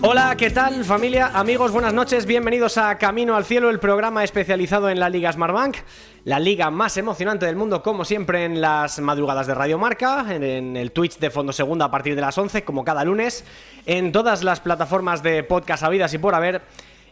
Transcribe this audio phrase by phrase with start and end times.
[0.00, 1.72] Hola, ¿qué tal familia, amigos?
[1.72, 5.78] Buenas noches, bienvenidos a Camino al Cielo, el programa especializado en la Liga Smartbank,
[6.24, 10.76] la liga más emocionante del mundo, como siempre en las madrugadas de Radio Marca, en,
[10.76, 13.44] el Twitch de Fondo Segunda a partir de las 11, como cada lunes,
[13.86, 16.62] en todas las plataformas de podcast habidas y por haber,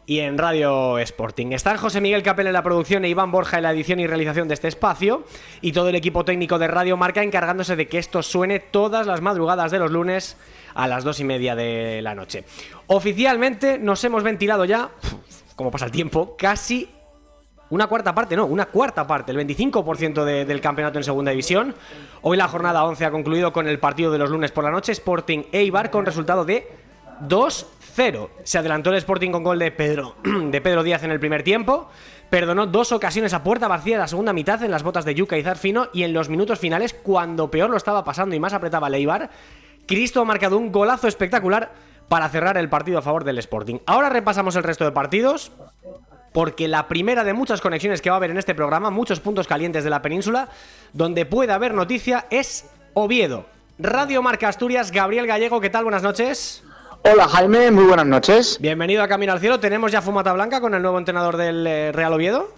[0.06, 1.48] y en Radio Sporting.
[1.50, 4.46] Están José Miguel Capel en la producción e Iván Borja en la edición y realización
[4.46, 5.24] de este espacio,
[5.60, 9.20] y todo el equipo técnico de Radio Marca encargándose de que esto suene todas las
[9.20, 10.36] madrugadas de los lunes
[10.76, 12.44] a las dos y media de la noche.
[12.86, 14.90] Oficialmente nos hemos ventilado ya,
[15.56, 16.88] como pasa el tiempo, casi
[17.70, 21.74] una cuarta parte, no, una cuarta parte, el 25% de- del campeonato en segunda división.
[22.22, 24.92] Hoy la jornada 11 ha concluido con el partido de los lunes por la noche,
[24.92, 26.68] Sporting Eibar, con resultado de
[27.28, 28.28] 2-0.
[28.44, 31.88] Se adelantó el Sporting con gol de Pedro, de Pedro Díaz en el primer tiempo.
[32.30, 35.38] Perdonó dos ocasiones a puerta vacía en la segunda mitad en las botas de Yuca
[35.38, 38.88] y Zarfino y en los minutos finales, cuando peor lo estaba pasando y más apretaba
[38.88, 39.30] el Eibar,
[39.86, 41.72] Cristo ha marcado un golazo espectacular
[42.08, 43.78] para cerrar el partido a favor del Sporting.
[43.86, 45.52] Ahora repasamos el resto de partidos
[46.32, 49.46] porque la primera de muchas conexiones que va a haber en este programa, muchos puntos
[49.46, 50.50] calientes de la península,
[50.92, 53.46] donde puede haber noticia, es Oviedo.
[53.78, 55.84] Radio Marca Asturias, Gabriel Gallego, ¿qué tal?
[55.84, 56.62] Buenas noches.
[57.04, 58.58] Hola Jaime, muy buenas noches.
[58.60, 59.60] Bienvenido a Camino al Cielo.
[59.60, 62.52] Tenemos ya Fumata Blanca con el nuevo entrenador del eh, Real Oviedo.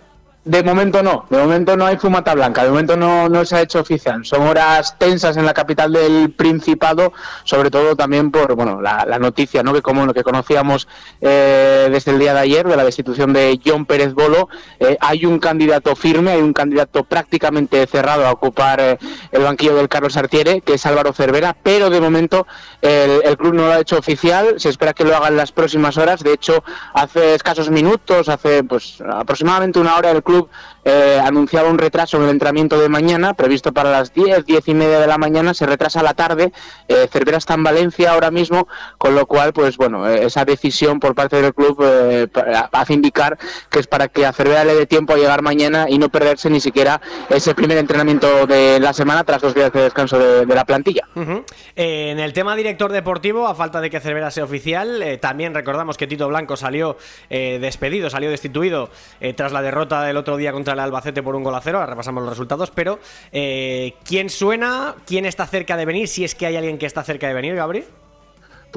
[0.49, 3.61] De momento no, de momento no hay fumata blanca, de momento no, no se ha
[3.61, 4.25] hecho oficial.
[4.25, 7.13] Son horas tensas en la capital del Principado,
[7.45, 9.75] sobre todo también por bueno la, noticia, ¿no?
[9.75, 10.89] que como lo que conocíamos
[11.21, 14.49] eh, desde el día de ayer de la destitución de John Pérez Bolo,
[14.81, 18.99] eh, hay un candidato firme, hay un candidato prácticamente cerrado a ocupar eh,
[19.33, 22.47] el banquillo del Carlos Artiere, que es Álvaro Cervera, pero de momento
[22.81, 25.53] el, el club no lo ha hecho oficial, se espera que lo haga en las
[25.53, 26.23] próximas horas.
[26.23, 26.64] De hecho,
[26.95, 30.38] hace escasos minutos, hace pues aproximadamente una hora, el club
[30.85, 34.75] eh, anunciaba un retraso en el entrenamiento de mañana, previsto para las 10, 10 y
[34.75, 36.53] media de la mañana, se retrasa a la tarde.
[36.89, 41.01] Eh, Cervera está en Valencia ahora mismo, con lo cual, pues bueno, eh, esa decisión
[41.01, 43.39] por parte del club eh, pa- hace indicar
[43.71, 46.49] que es para que a Cervera le dé tiempo a llegar mañana y no perderse
[46.51, 50.55] ni siquiera ese primer entrenamiento de la semana tras los días de descanso de, de
[50.55, 51.03] la plantilla.
[51.15, 51.45] Ujú.
[51.77, 55.55] Eh, en el tema director deportivo, a falta de que Cervera sea oficial, eh, también
[55.55, 56.97] recordamos que Tito Blanco salió
[57.31, 61.36] eh, despedido, salió destituido eh, tras la derrota del otro día contra el Albacete por
[61.36, 61.78] un gol a cero.
[61.78, 62.98] Ahora repasamos los resultados, pero
[63.33, 64.94] eh, ¿quién suena?
[65.06, 66.08] ¿Quién está cerca de venir?
[66.08, 67.84] Si es que hay alguien que está cerca de venir, Gabriel.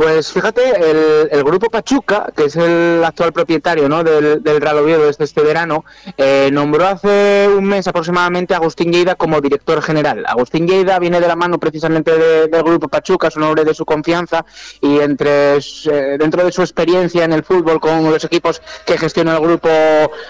[0.02, 4.04] Pues fíjate, el, el grupo Pachuca, que es el actual propietario ¿no?
[4.04, 5.86] del, del Real Oviedo desde este verano,
[6.18, 10.24] eh, nombró hace un mes aproximadamente a Agustín Lleida como director general.
[10.28, 13.76] Agustín Lleida viene de la mano precisamente de- del grupo Pachuca, es un hombre de
[13.76, 14.44] su confianza
[14.82, 19.36] y entre eh, dentro de su experiencia en el fútbol con los equipos que gestiona
[19.38, 19.70] el grupo,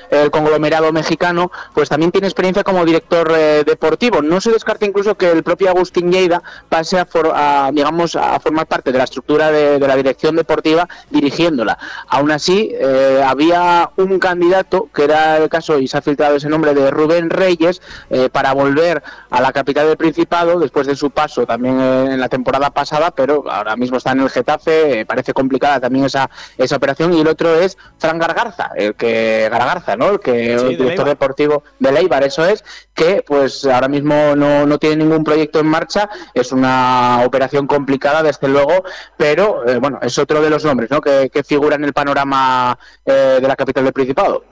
[0.10, 4.22] el conglomerado mexicano, pues también tiene experiencia como director eh, deportivo.
[4.22, 8.38] No se descarta incluso que el propio Agustín Lleida pase a, for- a, digamos, a
[8.42, 11.78] formar parte de la estructura de, de la dirección deportiva dirigiéndola.
[12.08, 16.50] Aún así, eh, había un candidato, que era el caso, y se ha filtrado ese
[16.50, 21.12] nombre, de Rubén Reyes, eh, para volver a la capital del Principado, después de su
[21.12, 25.34] paso también eh, en la temporada pasada, pero ahora mismo está en el Getafe, parece
[25.34, 30.10] complicada también esa, esa operación, y el otro es Fran Gargarza, el que Gargarza, ¿no?
[30.10, 32.64] El que Sí, el de director deportivo de Leibar, eso es,
[32.94, 38.24] que pues ahora mismo no, no tiene ningún proyecto en marcha, es una operación complicada
[38.24, 38.84] desde luego,
[39.18, 41.02] pero eh, bueno, es otro de los nombres ¿no?
[41.02, 44.44] que, que figura en el panorama eh, de la capital del Principado.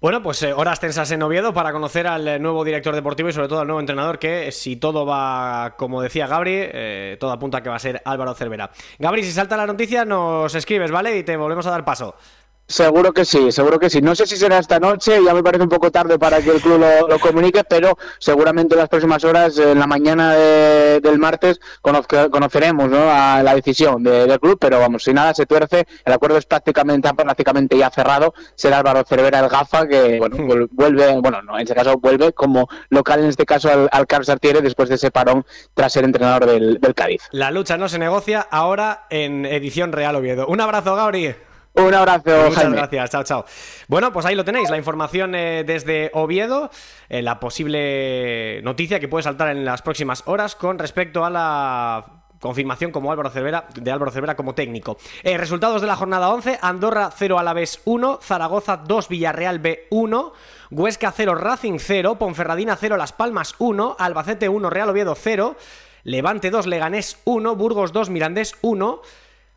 [0.00, 3.32] Bueno, pues eh, horas tensas en Oviedo para conocer al eh, nuevo director deportivo y
[3.32, 7.62] sobre todo al nuevo entrenador que, si todo va como decía Gabri, todo apunta a
[7.62, 8.70] que va a ser Álvaro Cervera.
[8.98, 11.16] Gabri, si salta la noticia nos escribes, ¿vale?
[11.16, 12.16] Y te volvemos a dar paso.
[12.66, 14.00] Seguro que sí, seguro que sí.
[14.00, 16.62] No sé si será esta noche, ya me parece un poco tarde para que el
[16.62, 21.18] club lo, lo comunique, pero seguramente en las próximas horas, en la mañana de- del
[21.18, 23.10] martes, conozca- conoceremos ¿no?
[23.10, 26.46] a la decisión de- del club, pero vamos, si nada se tuerce, el acuerdo es
[26.46, 31.56] prácticamente, prácticamente ya cerrado, será Álvaro Cervera el Gafa, que bueno, vuel- vuelve, bueno, no,
[31.56, 34.94] en este caso vuelve como local, en este caso al, al Carlos Artiere, después de
[34.94, 35.44] ese parón
[35.74, 37.22] tras ser entrenador del, del Cádiz.
[37.30, 40.46] La lucha no se negocia ahora en edición Real Oviedo.
[40.46, 41.34] Un abrazo, Gabri.
[41.76, 42.76] Un abrazo, Muchas Jaime.
[42.76, 43.44] gracias, chao, chao.
[43.88, 46.70] Bueno, pues ahí lo tenéis, la información eh, desde Oviedo,
[47.08, 52.22] eh, la posible noticia que puede saltar en las próximas horas con respecto a la
[52.38, 54.98] confirmación como Álvaro Cervera, de Álvaro Cervera como técnico.
[55.24, 60.32] Eh, resultados de la jornada 11, Andorra 0 Alavés 1, Zaragoza 2 Villarreal B 1,
[60.70, 65.56] Huesca 0 Racing 0, Ponferradina 0 Las Palmas 1, Albacete 1 Real Oviedo 0,
[66.04, 69.00] Levante 2 Leganés 1, Burgos 2 Mirandés 1,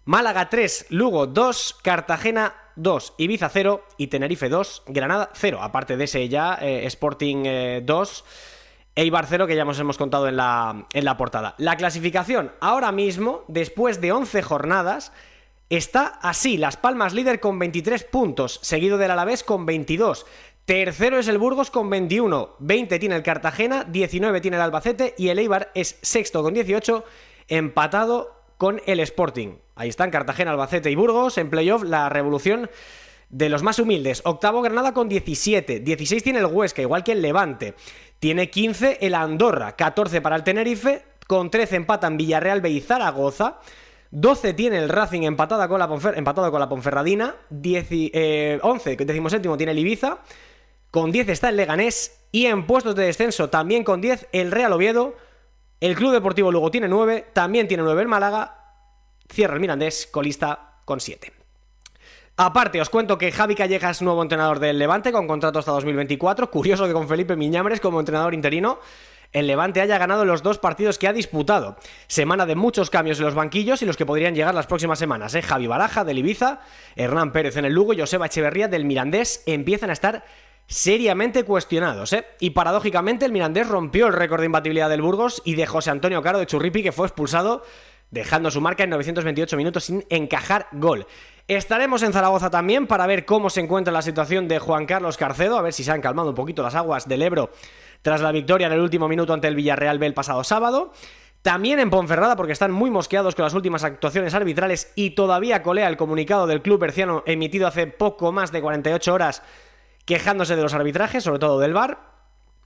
[0.07, 5.59] Málaga 3 Lugo 2, Cartagena 2, Ibiza 0 y Tenerife 2, Granada 0.
[5.61, 8.23] Aparte de ese ya, eh, Sporting 2,
[8.95, 10.87] eh, Eibar 0, que ya nos hemos contado en la,
[11.17, 11.55] portada.
[11.57, 15.11] La clasificación ahora mismo, después de 11 jornadas,
[15.69, 16.55] está así.
[16.55, 20.25] Las Palmas líder con 23 puntos, seguido del Alavés con 22.
[20.63, 25.27] Tercero es el Burgos con 21, 20 tiene el Cartagena, 19 tiene el Albacete y
[25.27, 27.03] el Eibar es sexto con 18,
[27.49, 29.66] empatado con el Sporting.
[29.77, 32.69] Ahí están Cartagena, Albacete y Burgos en playoff, la revolución
[33.29, 34.21] de los más humildes.
[34.25, 37.75] Octavo Granada con 17, 16 tiene el Huesca, igual que el Levante.
[38.19, 43.59] Tiene 15 el Andorra, 14 para el Tenerife, con 13 empatan Villarreal B y Zaragoza.
[44.11, 47.35] 12 tiene el Racing empatada con la empatado con la Ponferradina.
[47.49, 50.19] 10, eh, 11, decimoséptimo, tiene el Ibiza.
[50.89, 52.23] Con 10 está el Leganés.
[52.31, 55.15] Y en puestos de descenso, también con 10, el Real Oviedo.
[55.79, 57.27] El Club Deportivo Lugo tiene 9.
[57.33, 58.66] También tiene 9 el Málaga.
[59.29, 61.33] Cierra el Mirandés, colista con 7.
[62.37, 66.51] Aparte, os cuento que Javi Calleja es nuevo entrenador del Levante con contrato hasta 2024.
[66.51, 68.79] Curioso que con Felipe Miñambres como entrenador interino
[69.33, 71.77] el Levante haya ganado los dos partidos que ha disputado.
[72.07, 75.35] Semana de muchos cambios en los banquillos y los que podrían llegar las próximas semanas.
[75.35, 75.41] ¿eh?
[75.41, 76.61] Javi Baraja del Ibiza,
[76.95, 80.23] Hernán Pérez en el Lugo y Joseba Echeverría del Mirandés empiezan a estar
[80.67, 82.13] seriamente cuestionados.
[82.13, 82.25] ¿eh?
[82.39, 86.21] Y paradójicamente el Mirandés rompió el récord de imbatibilidad del Burgos y de José Antonio
[86.21, 87.63] Caro de Churripi que fue expulsado
[88.11, 91.07] dejando su marca en 928 minutos sin encajar gol.
[91.47, 95.57] Estaremos en Zaragoza también para ver cómo se encuentra la situación de Juan Carlos Carcedo,
[95.57, 97.51] a ver si se han calmado un poquito las aguas del Ebro
[98.01, 100.91] tras la victoria en el último minuto ante el Villarreal B el pasado sábado.
[101.41, 105.87] También en Ponferrada, porque están muy mosqueados con las últimas actuaciones arbitrales y todavía colea
[105.87, 109.43] el comunicado del club berciano emitido hace poco más de 48 horas
[110.05, 112.16] quejándose de los arbitrajes, sobre todo del VAR.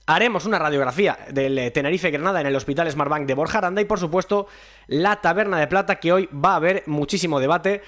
[0.07, 3.86] Haremos una radiografía del eh, Tenerife Granada en el Hospital Smartbank de Borja Aranda y
[3.86, 4.48] por supuesto
[4.88, 7.81] la Taberna de Plata que hoy va a haber muchísimo debate.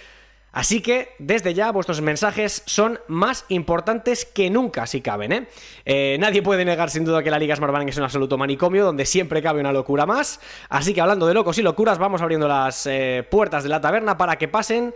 [0.51, 5.31] Así que desde ya vuestros mensajes son más importantes que nunca si caben.
[5.31, 5.47] ¿eh?
[5.85, 9.07] eh nadie puede negar sin duda que la Liga Smartbank es un absoluto manicomio donde
[9.07, 10.39] siempre cabe una locura más.
[10.69, 14.15] Así que hablando de locos y locuras vamos abriendo las eh, puertas de la taberna
[14.15, 14.93] para que pasen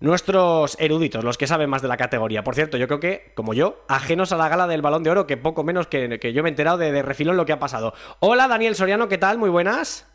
[0.00, 2.42] nuestros eruditos, los que saben más de la categoría.
[2.42, 5.26] Por cierto, yo creo que, como yo, ajenos a la gala del balón de oro,
[5.26, 7.94] que poco menos que, yo me he enterado de, de refilón lo que ha pasado.
[8.18, 9.38] Hola, Daniel Soriano, ¿qué tal?
[9.38, 10.06] Muy buenas.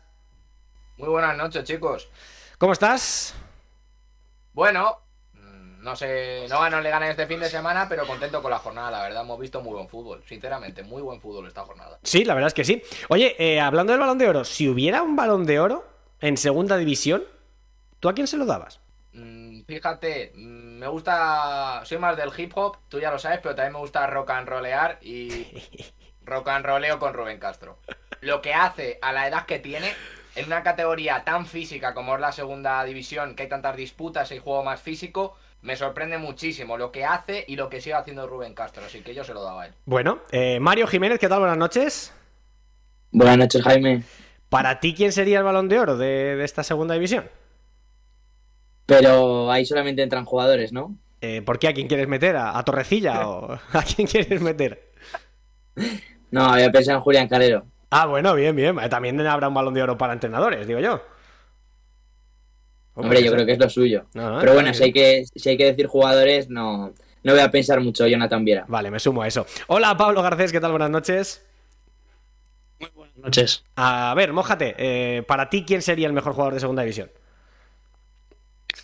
[0.98, 2.08] Muy buenas noches, chicos.
[2.58, 3.34] ¿Cómo estás?
[4.54, 4.96] Bueno,
[5.34, 8.58] mm, no sé, no ganó le gané este fin de semana, pero contento con la
[8.58, 9.22] jornada, la verdad.
[9.22, 11.98] Hemos visto muy buen fútbol, sinceramente, muy buen fútbol esta jornada.
[12.02, 12.82] Sí, la verdad es que sí.
[13.08, 15.86] Oye, eh, hablando del balón de oro, si hubiera un balón de oro
[16.20, 17.24] en segunda división,
[18.00, 18.80] ¿tú a quién se lo dabas?
[19.66, 23.74] Fíjate, mm, me gusta, soy más del hip hop, tú ya lo sabes, pero también
[23.74, 25.46] me gusta rock and rollear y
[26.24, 27.78] rock and rolleo con Rubén Castro.
[28.20, 29.92] Lo que hace a la edad que tiene,
[30.34, 34.38] en una categoría tan física como es la segunda división, que hay tantas disputas y
[34.38, 38.54] juego más físico, me sorprende muchísimo lo que hace y lo que sigue haciendo Rubén
[38.54, 39.74] Castro, así que yo se lo daba a él.
[39.84, 41.40] Bueno, eh, Mario Jiménez, ¿qué tal?
[41.40, 42.12] Buenas noches.
[43.10, 44.02] Buenas noches, Jaime.
[44.48, 47.28] ¿Para ti quién sería el balón de oro de esta segunda división?
[48.86, 50.96] Pero ahí solamente entran jugadores, ¿no?
[51.20, 52.36] Eh, ¿Por qué a quién quieres meter?
[52.36, 54.92] ¿A, Torrecilla o a quién quieres meter?
[56.28, 57.64] No, había pensado en Julián Calero.
[57.88, 58.76] Ah, bueno, bien, bien.
[58.80, 61.00] Eh, también habrá un balón de oro para entrenadores, digo yo.
[62.94, 64.06] Hombre, yo creo que es lo suyo.
[64.12, 67.80] Pero bueno, si hay, que, si hay que decir jugadores, no, no voy a pensar
[67.80, 68.64] mucho, Jonathan Viera.
[68.66, 69.46] Vale, me sumo a eso.
[69.68, 70.72] Hola, Pablo Garcés, ¿qué tal?
[70.72, 71.46] Buenas noches.
[72.80, 73.64] Muy buenas noches.
[73.76, 74.74] A ver, mójate.
[74.78, 77.10] Eh, para ti, ¿quién sería el mejor jugador de segunda división?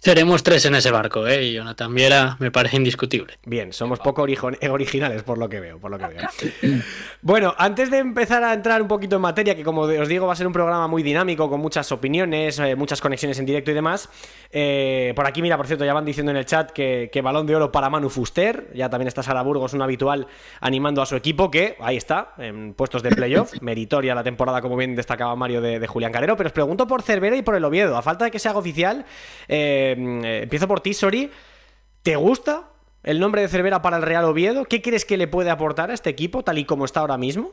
[0.04, 1.44] Seremos tres en ese barco, ¿eh?
[1.44, 3.38] Y Jonathan Viera me parece indiscutible.
[3.46, 6.80] Bien, somos poco originales por lo que veo, por lo que veo.
[7.22, 10.32] bueno, antes de empezar a entrar un poquito en materia, que como os digo va
[10.32, 13.74] a ser un programa muy dinámico, con muchas opiniones, eh, muchas conexiones en directo y
[13.74, 14.08] demás.
[14.50, 17.54] Eh, por aquí, mira, por cierto, ya van diciendo en el chat que, balón de
[17.54, 18.72] oro para Manu Fuster.
[18.74, 20.26] Ya también está Sara Burgos, un habitual,
[20.60, 23.52] animando a su equipo, que ahí está, en puestos de playoff.
[23.60, 26.36] Meritoria la temporada, como bien destacaba Mario de, Julián Carrero.
[26.36, 27.96] Pero os pregunto por Cervera y por el Oviedo.
[27.96, 29.06] A falta de que se haga oficial.
[29.46, 31.30] Eh, eh, empiezo por ti, Sori.
[32.02, 32.68] ¿Te gusta
[33.02, 34.64] el nombre de Cervera para el Real Oviedo?
[34.64, 37.52] ¿Qué crees que le puede aportar a este equipo, tal y como está ahora mismo?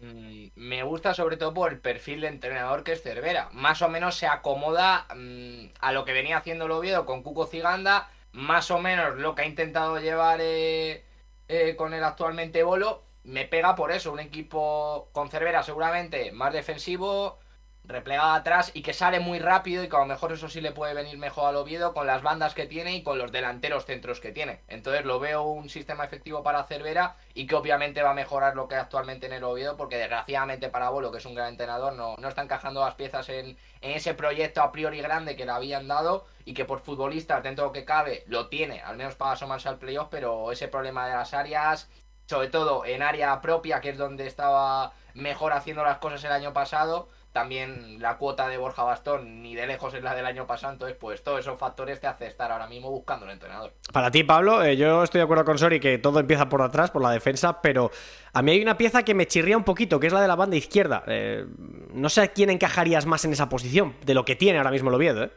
[0.00, 3.48] Mm, me gusta sobre todo por el perfil de entrenador que es Cervera.
[3.52, 7.46] Más o menos se acomoda mm, a lo que venía haciendo el Oviedo con Cuco
[7.46, 11.04] Ciganda, más o menos lo que ha intentado llevar eh,
[11.48, 13.02] eh, con el actualmente Bolo.
[13.24, 17.38] Me pega por eso, un equipo con Cervera seguramente más defensivo,
[17.84, 20.72] replegado atrás y que sale muy rápido y que a lo mejor eso sí le
[20.72, 24.20] puede venir mejor al Oviedo con las bandas que tiene y con los delanteros centros
[24.20, 24.60] que tiene.
[24.68, 28.68] Entonces lo veo un sistema efectivo para Cervera y que obviamente va a mejorar lo
[28.68, 32.14] que actualmente en el Oviedo porque desgraciadamente para Bolo, que es un gran entrenador, no,
[32.18, 35.88] no está encajando las piezas en, en ese proyecto a priori grande que le habían
[35.88, 39.32] dado y que por futbolistas dentro de lo que cabe lo tiene, al menos para
[39.32, 41.88] asomarse al playoff, pero ese problema de las áreas,
[42.26, 46.52] sobre todo en área propia, que es donde estaba mejor haciendo las cosas el año
[46.52, 50.72] pasado, también la cuota de Borja Bastón ni de lejos es la del año pasado,
[50.72, 53.72] entonces pues todos esos factores te hace estar ahora mismo buscando un entrenador.
[53.92, 56.90] Para ti, Pablo, eh, yo estoy de acuerdo con Sori que todo empieza por atrás,
[56.90, 57.90] por la defensa, pero
[58.32, 60.36] a mí hay una pieza que me chirría un poquito, que es la de la
[60.36, 61.02] banda izquierda.
[61.06, 61.46] Eh,
[61.92, 64.90] no sé a quién encajarías más en esa posición, de lo que tiene ahora mismo
[64.90, 65.30] el Oviedo, ¿eh?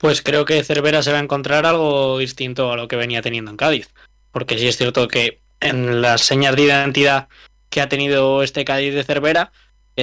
[0.00, 3.50] Pues creo que Cervera se va a encontrar algo distinto a lo que venía teniendo
[3.50, 3.92] en Cádiz.
[4.32, 7.28] Porque sí es cierto que en las señas de identidad
[7.68, 9.52] que ha tenido este Cádiz de Cervera,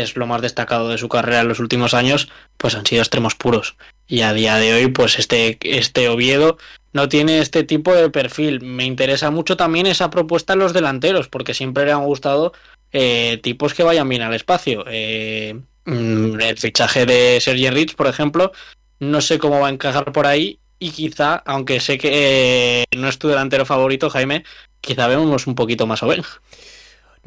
[0.02, 3.36] es lo más destacado de su carrera en los últimos años, pues han sido extremos
[3.36, 3.76] puros.
[4.08, 6.58] Y a día de hoy, pues este, este Oviedo
[6.94, 8.62] no tiene este tipo de perfil.
[8.62, 12.54] Me interesa mucho también esa propuesta en los delanteros, porque siempre le han gustado
[12.92, 14.86] eh, tipos que vayan bien al espacio.
[14.88, 18.52] Eh, mm, el fichaje de Sergi Rich, por ejemplo,
[19.00, 20.60] no sé cómo va a encajar por ahí.
[20.80, 24.44] Y quizá, aunque sé que eh, no es tu delantero favorito, Jaime,
[24.80, 26.06] quizá vemos un poquito más a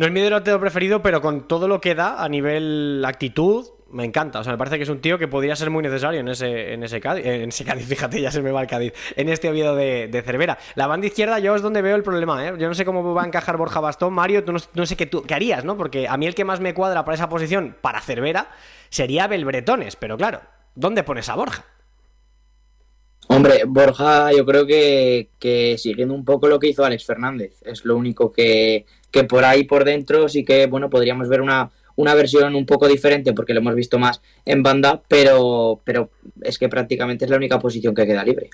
[0.00, 4.02] no es mi delantero preferido, pero con todo lo que da a nivel actitud, me
[4.07, 4.40] encanta.
[4.40, 6.73] O sea, me parece que es un tío que podría ser muy necesario en ese,
[6.73, 7.23] en ese Cádiz.
[7.87, 8.95] Fíjate, ya se me va el Cádiz.
[9.14, 10.57] En este Oviedo de, Cervera.
[10.75, 12.54] La banda izquierda, yo es donde veo el problema, ¿eh?
[12.59, 14.14] Yo no sé cómo va a encajar Borja Bastón.
[14.14, 15.76] Mario, tú no, sé qué, tú, qué harías, ¿no?
[15.76, 18.52] Porque a mí el que más me cuadra para esa posición, para Cervera,
[18.88, 19.97] sería Belbretones.
[19.97, 20.40] Pero claro,
[20.75, 21.66] ¿dónde pones a Borja?
[23.28, 27.61] Hombre, Borja, yo creo que siguiendo un poco lo que hizo Alex Fernández.
[27.66, 31.71] Es lo único que que por ahí por dentro sí que, bueno, podríamos ver una,
[31.97, 36.11] una versión un poco diferente porque lo hemos visto más en banda, pero, pero
[36.43, 38.50] es que prácticamente es la única posición que queda libre.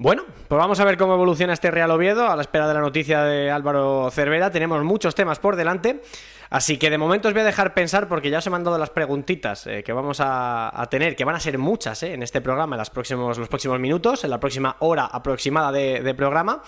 [0.00, 2.80] Bueno, pues vamos a ver cómo evoluciona este Real Oviedo a la espera de la
[2.80, 4.50] noticia de Álvaro Cervera.
[4.50, 6.02] Tenemos muchos temas por delante,
[6.50, 8.90] así que de momento os voy a dejar pensar porque ya os he mandado las
[8.90, 12.76] preguntitas eh, que vamos a, tener, que van a ser muchas eh, en este programa
[12.76, 16.62] en los próximos, los próximos minutos, en la próxima hora aproximada de programa.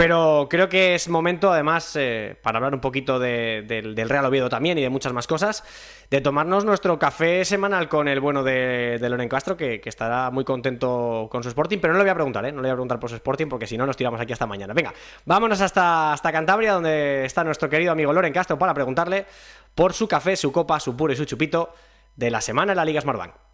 [0.00, 4.78] Pero creo que es momento, además, eh, para hablar un poquito del Real Oviedo también
[4.78, 5.62] y de muchas más cosas,
[6.08, 11.28] de tomarnos nuestro café semanal con el bueno de, Loren Castro, que, estará muy contento
[11.30, 12.50] con su Sporting, pero no le voy a preguntar, ¿eh?
[12.50, 14.46] No le voy a preguntar por su Sporting porque si no nos tiramos aquí hasta
[14.46, 14.72] mañana.
[14.72, 14.94] Venga,
[15.26, 19.26] vámonos hasta, hasta Cantabria, donde está nuestro querido amigo Loren Castro, para preguntarle
[19.74, 21.74] por su café, su copa, su puro y su chupito
[22.16, 23.49] de la semana en la Liga Smartbank.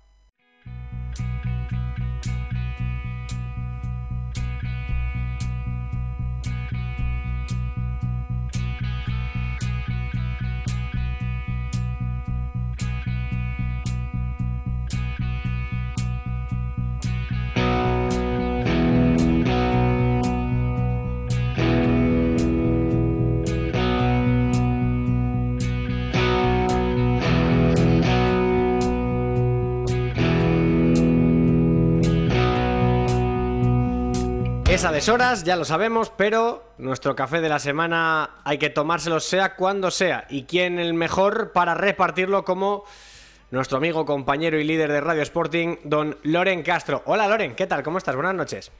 [34.76, 39.20] Es a deshoras, ya lo sabemos, pero nuestro café de la semana hay que tomárselo
[39.20, 40.26] sea cuando sea.
[40.28, 42.84] ¿Y quién el mejor para repartirlo como
[43.50, 47.02] nuestro amigo, compañero y líder de Radio Sporting, don Loren Castro?
[47.06, 47.82] Hola Loren, ¿qué tal?
[47.82, 48.16] ¿Cómo estás?
[48.16, 48.70] Buenas noches.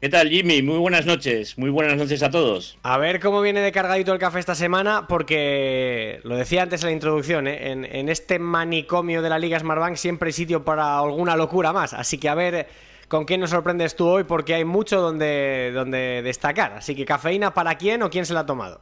[0.00, 0.60] ¿Qué tal, Jimmy?
[0.60, 1.56] Muy buenas noches.
[1.56, 2.76] Muy buenas noches a todos.
[2.82, 6.88] A ver cómo viene de cargadito el café esta semana, porque lo decía antes en
[6.88, 7.70] la introducción, ¿eh?
[7.70, 11.94] en, en, este manicomio de la Liga Smartbank siempre hay sitio para alguna locura más.
[11.94, 12.66] Así que a ver
[13.08, 16.72] con quién nos sorprendes tú hoy, porque hay mucho donde, donde destacar.
[16.74, 18.80] Así que cafeína para quién o quién se la ha tomado.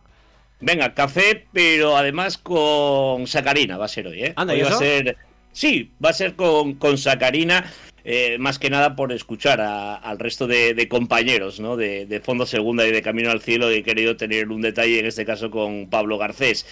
[0.61, 4.33] Venga, café, pero además con sacarina va a ser hoy, ¿eh?
[4.37, 5.16] Anda, ¿y Va a ser...
[5.52, 7.73] Sí, va a ser con, con sacarina.
[8.04, 11.76] Eh, más que nada por escuchar al resto de, compañeros ¿no?
[11.76, 13.71] de, de, Fondo Segunda y de Camino al Cielo.
[13.71, 16.66] He querido tener un detalle, en este caso con Pablo Garcés.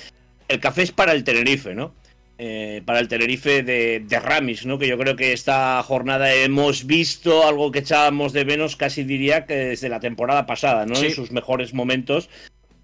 [0.48, 1.94] El café es para el Tenerife, ¿no?
[2.36, 4.76] Eh, para el Tenerife de, Ramis, ¿no?
[4.76, 9.46] Que yo creo que esta jornada hemos visto algo que echábamos de menos, casi diría
[9.46, 10.96] que desde la temporada pasada, ¿no?
[10.96, 12.28] En sus mejores momentos.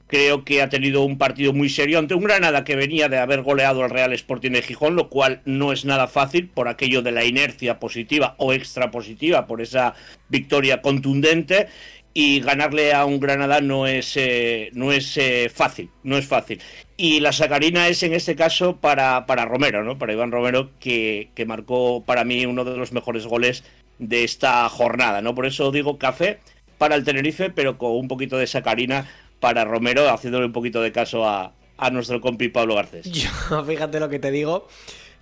[0.07, 3.43] Creo que ha tenido un partido muy serio ante un Granada que venía de haber
[3.43, 7.13] goleado al Real Sporting de Gijón, lo cual no es nada fácil por aquello de
[7.13, 9.95] la inercia positiva o extra positiva, por esa
[10.29, 11.69] victoria contundente
[12.13, 16.61] y ganarle a un Granada no es, eh, no es eh, fácil, no es fácil.
[16.97, 19.99] Y la sacarina es en este caso para, para Romero, ¿no?
[19.99, 23.65] Para Iván Romero, que, que, marcó para mí uno de los mejores goles
[23.99, 25.35] de esta jornada, ¿no?
[25.35, 26.41] Por eso digo café
[26.79, 29.07] para el Tenerife, pero con un poquito de sacarina
[29.39, 33.11] para Romero, haciéndole un poquito de caso a, a nuestro compi Pablo Garcés.
[33.11, 34.67] Yo, fíjate lo que te digo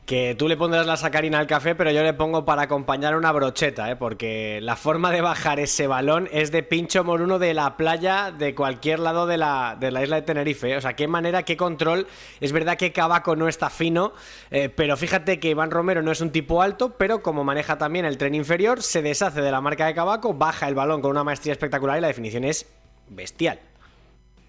[0.08, 3.30] que tú le pondrás la sacarina al café, pero yo le pongo para acompañar una
[3.30, 3.96] brocheta, ¿eh?
[3.96, 8.54] porque la forma de bajar ese balón es de pincho moruno de la playa de
[8.54, 10.72] cualquier lado de la, de la isla de Tenerife.
[10.72, 10.78] ¿eh?
[10.78, 12.06] O sea, qué manera, qué control.
[12.40, 14.14] Es verdad que Cabaco no está fino,
[14.50, 18.06] eh, pero fíjate que Iván Romero no es un tipo alto, pero como maneja también
[18.06, 21.22] el tren inferior, se deshace de la marca de Cabaco, baja el balón con una
[21.22, 22.64] maestría espectacular y la definición es
[23.10, 23.60] bestial.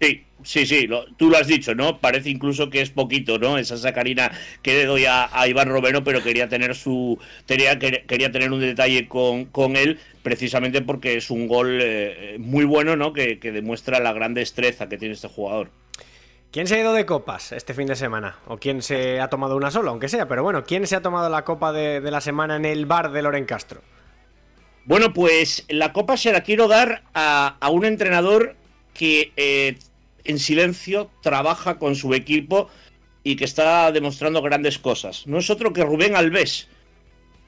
[0.00, 0.88] Sí, sí, sí,
[1.18, 1.98] tú lo has dicho, ¿no?
[1.98, 3.58] Parece incluso que es poquito, ¿no?
[3.58, 8.50] Esa sacarina que le doy a, Iván Romero, pero quería tener su quería, quería tener
[8.50, 13.12] un detalle con, con él, precisamente porque es un gol eh, muy bueno, ¿no?
[13.12, 15.70] Que, demuestra la gran destreza que tiene este jugador.
[16.50, 18.38] ¿Quién se ha ido de copas este fin de semana?
[18.46, 20.26] ¿O quién se ha tomado una sola, aunque sea?
[20.28, 23.20] Pero bueno, ¿quién se ha tomado la copa de, la semana en el bar de
[23.20, 23.82] Loren Castro?
[24.86, 28.56] Bueno, pues la copa se la quiero dar a, a un entrenador
[28.94, 29.78] que eh,
[30.24, 32.68] en silencio trabaja con su equipo
[33.22, 35.26] y que está demostrando grandes cosas.
[35.26, 36.68] No es otro que Rubén Alves.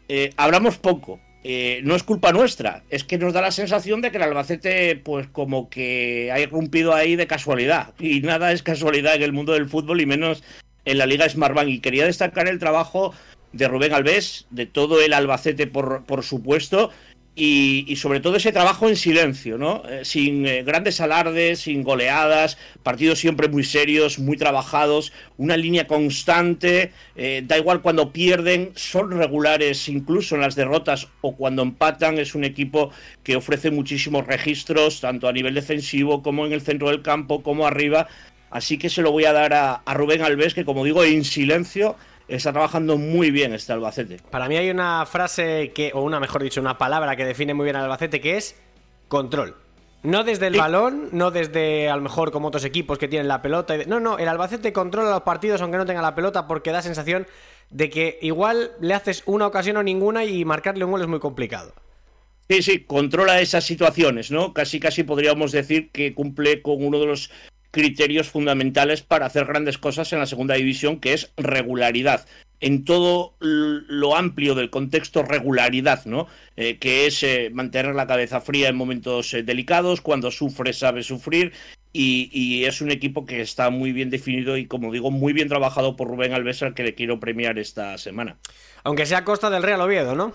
[0.08, 1.20] Eh, hablamos poco.
[1.44, 4.94] Eh, no es culpa nuestra, es que nos da la sensación de que el Albacete,
[4.94, 7.94] pues como que ha irrumpido ahí de casualidad.
[7.98, 10.44] Y nada es casualidad en el mundo del fútbol y menos
[10.84, 11.68] en la Liga Smartbank.
[11.68, 13.12] Y quería destacar el trabajo
[13.52, 16.90] de Rubén Alves, de todo el Albacete, por, por supuesto,
[17.34, 19.82] y, sobre todo ese trabajo en silencio, ¿no?
[19.88, 25.86] Eh, sin eh, grandes alardes, sin goleadas, partidos siempre muy serios, muy trabajados, una línea
[25.86, 32.18] constante, eh, da igual cuando pierden, son regulares incluso en las derrotas o cuando empatan,
[32.18, 32.90] es un equipo
[33.22, 37.66] que ofrece muchísimos registros, tanto a nivel defensivo como en el centro del campo, como
[37.66, 38.08] arriba,
[38.50, 41.24] así que se lo voy a dar a, a Rubén Alves, que como digo, en
[41.24, 41.96] silencio
[42.36, 44.20] está trabajando muy bien este Albacete.
[44.30, 47.64] Para mí hay una frase que, o una mejor dicho, una palabra que define muy
[47.64, 48.56] bien al Albacete, que es
[49.08, 49.56] control.
[50.02, 53.40] No desde el balón, no desde a lo mejor como otros equipos que tienen la
[53.40, 53.76] pelota.
[53.86, 57.26] No, no, el Albacete controla los partidos aunque no tenga la pelota porque da sensación
[57.70, 61.20] de que igual le haces una ocasión o ninguna y marcarle un gol es muy
[61.20, 61.72] complicado.
[62.48, 64.52] Sí, sí, controla esas situaciones, ¿no?
[64.52, 67.30] Casi, casi podríamos decir que cumple con uno de los
[67.72, 72.26] criterios fundamentales para hacer grandes cosas en la segunda división, que es regularidad.
[72.60, 76.28] En todo lo amplio del contexto regularidad, ¿no?
[76.56, 81.02] Eh, que es eh, mantener la cabeza fría en momentos eh, delicados, cuando sufre sabe
[81.02, 81.52] sufrir,
[81.94, 85.96] y, es un equipo que está muy bien definido y, como digo, muy bien trabajado
[85.96, 88.38] por Rubén Alves, al que le quiero premiar esta semana.
[88.84, 90.32] Aunque sea a costa del Real Oviedo, ¿no?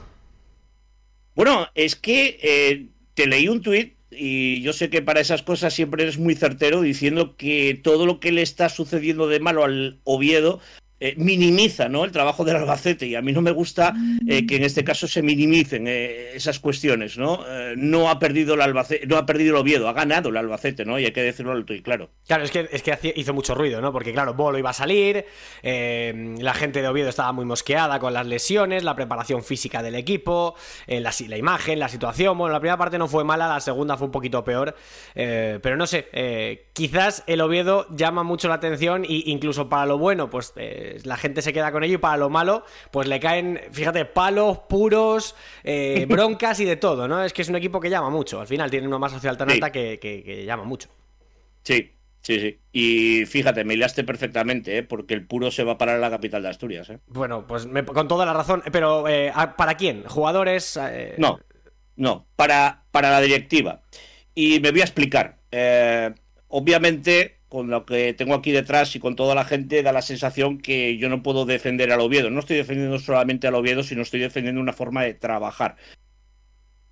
[1.34, 6.04] Bueno, es que te leí un tuit y yo sé que para esas cosas siempre
[6.04, 10.60] eres muy certero diciendo que todo lo que le está sucediendo de malo al Oviedo
[11.00, 12.06] eh, minimiza ¿no?
[12.06, 13.94] el trabajo del Albacete y a mí no me gusta
[14.28, 17.20] eh, que en este caso se minimicen eh, esas cuestiones.
[17.20, 17.46] ¿no?
[17.76, 20.98] no ha perdido el Albacete, no ha perdido el Oviedo, ha ganado el Albacete, ¿no?
[20.98, 22.10] y hay que decirlo alto y claro.
[22.26, 23.92] Claro, es que, es que hizo mucho ruido, ¿no?
[23.92, 25.26] porque claro, Bolo iba a salir,
[25.64, 30.56] la gente de Oviedo estaba muy mosqueada con las lesiones, la preparación física del equipo,
[30.88, 32.38] la, la, imagen, la situación.
[32.38, 34.76] Bueno, la primera parte no fue mala, la segunda fue un poquito peor,
[35.14, 36.08] pero no sé,
[36.74, 40.54] quizás el Oviedo llama mucho la atención e incluso para lo bueno, pues
[41.04, 44.60] la gente se queda con ello y para lo malo, pues le caen, fíjate, palos
[44.70, 47.24] puros, eh, broncas y de todo, ¿no?
[47.24, 48.40] Es que es un equipo que llama mucho.
[48.40, 50.90] Al final tiene una masa social tan alta que, llama mucho.
[51.64, 52.60] Sí, Sí, sí.
[52.74, 54.84] Y fíjate, me hilaste perfectamente, ¿eh?
[54.84, 56.90] porque el puro se va a parar a la capital de Asturias.
[56.90, 57.00] ¿eh?
[57.08, 58.64] Bueno, pues con toda la razón.
[58.70, 60.04] Pero, eh, ¿para quién?
[60.04, 60.78] ¿Jugadores?
[61.18, 61.40] No,
[61.96, 63.82] no, para, para la directiva.
[64.36, 65.38] Y me voy a explicar.
[66.50, 70.58] obviamente, con lo que tengo aquí detrás y con toda la gente, da la sensación
[70.58, 72.30] que yo no puedo defender al Oviedo.
[72.30, 75.78] No estoy defendiendo solamente al Oviedo, sino estoy defendiendo una forma de trabajar.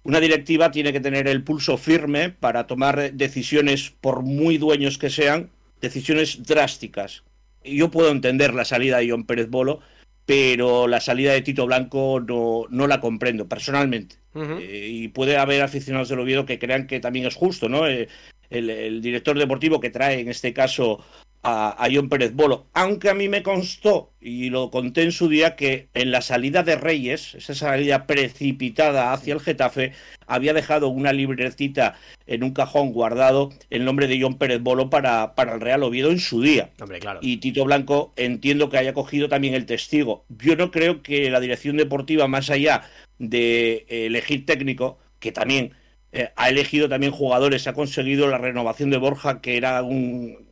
[0.03, 5.09] Una directiva tiene que tener el pulso firme para tomar decisiones, por muy dueños que
[5.09, 5.49] sean,
[5.81, 7.23] decisiones drásticas.
[7.63, 9.81] Yo puedo entender la salida de John Pérez Bolo,
[10.25, 14.17] pero la salida de Tito Blanco no, no la comprendo personalmente.
[14.35, 17.87] Eh, y puede haber aficionados del Oviedo que crean que también es justo, ¿no?
[17.87, 18.09] Eh,
[18.49, 21.03] el, director deportivo que trae en este caso
[21.45, 25.55] a, John Pérez Bolo, aunque a mí me constó, y lo conté en su día,
[25.55, 29.93] que en la salida de Reyes, esa salida precipitada hacia el Getafe,
[30.25, 35.35] había dejado una libretita en un cajón guardado el nombre de John Pérez Bolo para,
[35.35, 36.71] para el Real Oviedo en su día.
[37.21, 40.25] Y Tito Blanco entiendo que haya cogido también el testigo.
[40.29, 45.73] Yo no creo que la dirección deportiva, más allá de elegir técnico, que también
[46.11, 50.45] eh, ha elegido también jugadores, ha conseguido la renovación de Borja, que era un,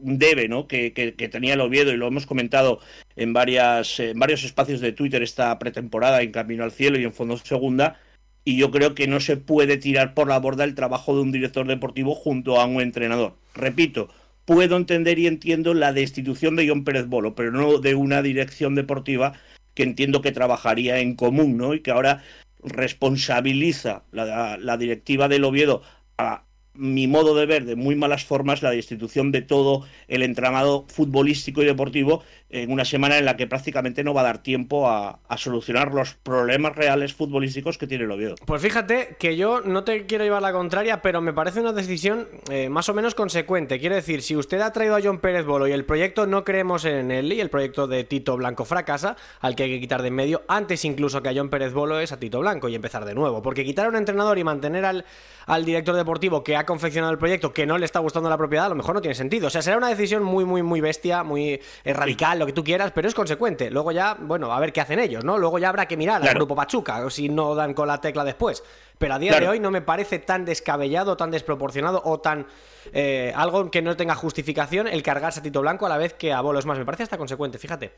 [0.00, 0.66] un debe ¿no?
[0.66, 0.90] Que,
[1.30, 2.80] tenía el Oviedo y lo hemos comentado
[3.16, 7.12] en, varias, en varios espacios de Twitter esta pretemporada en Camino al Cielo y en
[7.12, 7.98] Fondo Segunda.
[8.44, 11.32] Y yo creo que no se puede tirar por la borda el trabajo de un
[11.32, 13.34] director deportivo junto a un entrenador.
[13.54, 14.08] Repito,
[14.44, 18.74] puedo entender y entiendo la destitución de John Pérez Bolo, pero no de una dirección
[18.74, 19.34] deportiva
[19.74, 21.74] que entiendo que trabajaría en común, ¿no?
[21.74, 22.22] Y que ahora
[22.62, 25.82] responsabiliza la, la directiva del Oviedo
[26.16, 26.45] a
[26.76, 31.62] mi modo de ver, de muy malas formas, la destitución de todo el entramado futbolístico
[31.62, 35.18] y deportivo en una semana en la que prácticamente no va a dar tiempo a,
[35.36, 38.36] solucionar los problemas reales futbolísticos que tiene el Oviedo.
[38.46, 42.26] Pues fíjate que yo no te quiero llevar la contraria, pero me parece una decisión
[42.50, 43.78] eh, más o menos consecuente.
[43.78, 46.86] Quiero decir, si usted ha traído a John Pérez Bolo y el proyecto no creemos
[46.86, 50.08] en él y el proyecto de Tito Blanco fracasa, al que hay que quitar de
[50.08, 53.04] en medio, antes incluso que a John Pérez Bolo es a Tito Blanco y empezar
[53.04, 53.42] de nuevo.
[53.42, 55.04] Porque quitar a un entrenador y mantener al,
[55.46, 58.66] al director deportivo que ha confeccionado el proyecto que no le está gustando la propiedad,
[58.66, 59.46] a lo mejor no tiene sentido.
[59.46, 62.62] O sea, será una decisión muy, muy, muy bestia, muy eh, radical, lo que tú
[62.62, 63.70] quieras, pero es consecuente.
[63.70, 65.38] Luego ya, bueno, a ver qué hacen ellos, ¿no?
[65.38, 66.32] Luego ya habrá que mirar claro.
[66.32, 68.62] al grupo Pachuca, o si no dan con la tecla después.
[68.98, 69.46] Pero a día claro.
[69.46, 72.46] de hoy no me parece tan descabellado, tan desproporcionado o tan.
[72.92, 76.32] Eh, algo que no tenga justificación el cargarse a Tito Blanco a la vez que
[76.32, 76.58] a Bolo.
[76.58, 77.92] Es más, me parece hasta consecuente, fíjate.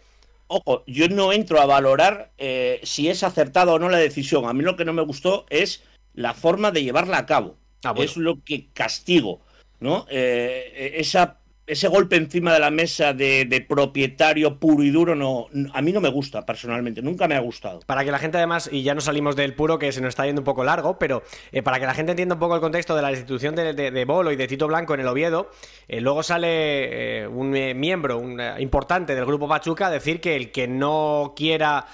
[0.49, 4.47] Ojo, yo no entro a valorar eh, si es acertada o no la decisión.
[4.47, 7.57] A mí lo que no me gustó es la forma de llevarla a cabo.
[7.85, 8.11] Ah, bueno.
[8.11, 9.41] Es lo que castigo,
[9.81, 10.07] ¿no?
[10.11, 15.83] Eh, esa ese golpe encima de la mesa de, propietario puro y duro no a
[15.83, 17.81] mí no me gusta personalmente, nunca me ha gustado.
[17.87, 20.27] Para que la gente además, y ya no salimos del puro que se nos está
[20.27, 22.97] yendo un poco largo, pero eh, para que la gente entienda un poco el contexto
[22.97, 25.51] de la institución de, de, de Bolo y de Tito Blanco en el Oviedo,
[25.87, 30.51] eh, luego sale eh, un miembro un, importante del grupo Pachuca a decir que el
[30.51, 31.87] que no quiera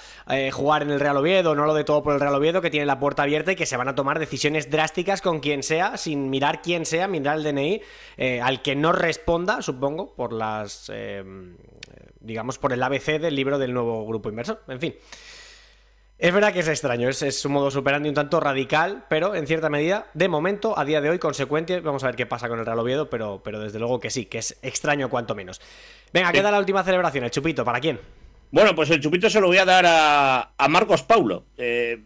[0.52, 2.87] jugar en el Real Oviedo, no lo de todo por el Real Oviedo, que tiene
[2.87, 6.30] la puerta abierta y que se van a tomar decisiones drásticas con quien sea, sin
[6.30, 7.82] mirar quién sea, mirar el DNI,
[8.40, 10.90] al que no responda supongo, por las.
[10.92, 11.24] Eh,
[12.20, 14.62] digamos, por el ABC del libro del nuevo grupo inversor.
[14.68, 14.94] En fin.
[16.16, 19.48] Es verdad que es extraño, es, es un modo superando un tanto radical, pero en
[19.48, 21.81] cierta medida, de momento, a día de hoy, consecuente.
[21.81, 24.27] Vamos a ver qué pasa con el Real Oviedo, pero, pero desde luego que sí,
[24.27, 25.61] que es extraño cuanto menos.
[26.12, 27.98] Venga, queda la última celebración, el chupito, ¿para quién?
[28.53, 31.46] Bueno, pues el chupito se lo voy a dar a, a Marcos Paulo.
[31.57, 32.00] Eh,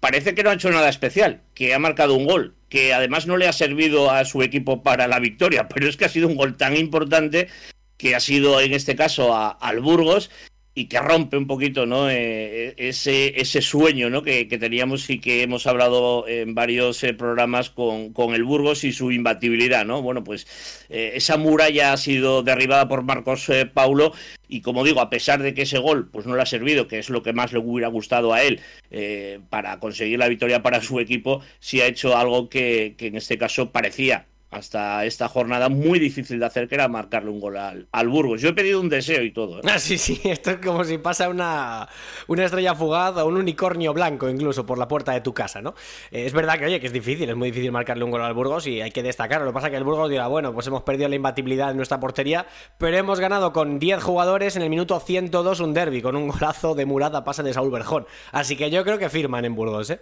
[0.00, 3.36] parece que no ha hecho nada especial, que ha marcado un gol, que además no
[3.36, 6.36] le ha servido a su equipo para la victoria, pero es que ha sido un
[6.36, 7.48] gol tan importante
[7.96, 10.30] que ha sido en este caso a, al Burgos
[10.78, 12.10] y que rompe un poquito ¿no?
[12.10, 14.22] Eh, ese, ese sueño ¿no?
[14.22, 18.84] que, que, teníamos y que hemos hablado en varios eh, programas con, con, el Burgos
[18.84, 19.86] y su imbatibilidad.
[19.86, 20.02] ¿no?
[20.02, 20.46] Bueno, pues
[20.90, 24.12] eh, esa muralla ha sido derribada por Marcos eh, Paulo
[24.48, 26.98] y como digo, a pesar de que ese gol pues no le ha servido, que
[26.98, 28.60] es lo que más le hubiera gustado a él
[28.90, 33.16] eh, para conseguir la victoria para su equipo, sí ha hecho algo que, que en
[33.16, 37.56] este caso parecía hasta esta jornada muy difícil de hacer, que era marcarle un gol
[37.56, 38.40] al, al Burgos.
[38.40, 39.58] Yo he pedido un deseo y todo.
[39.58, 39.62] ¿eh?
[39.64, 41.88] Ah, sí, sí, esto es como si pasa una,
[42.28, 45.74] una estrella fugaz o un unicornio blanco incluso por la puerta de tu casa, ¿no?
[46.10, 48.34] Eh, es verdad que, oye, que es difícil, es muy difícil marcarle un gol al
[48.34, 49.46] Burgos y hay que destacarlo.
[49.46, 51.76] Lo que pasa es que el Burgos dirá, bueno, pues hemos perdido la imbatibilidad en
[51.76, 52.46] nuestra portería,
[52.78, 56.74] pero hemos ganado con 10 jugadores en el minuto 102 un derby, con un golazo
[56.74, 58.06] de Murada pasa de Saúl Berjón.
[58.32, 60.00] Así que yo creo que firman en Burgos, ¿eh?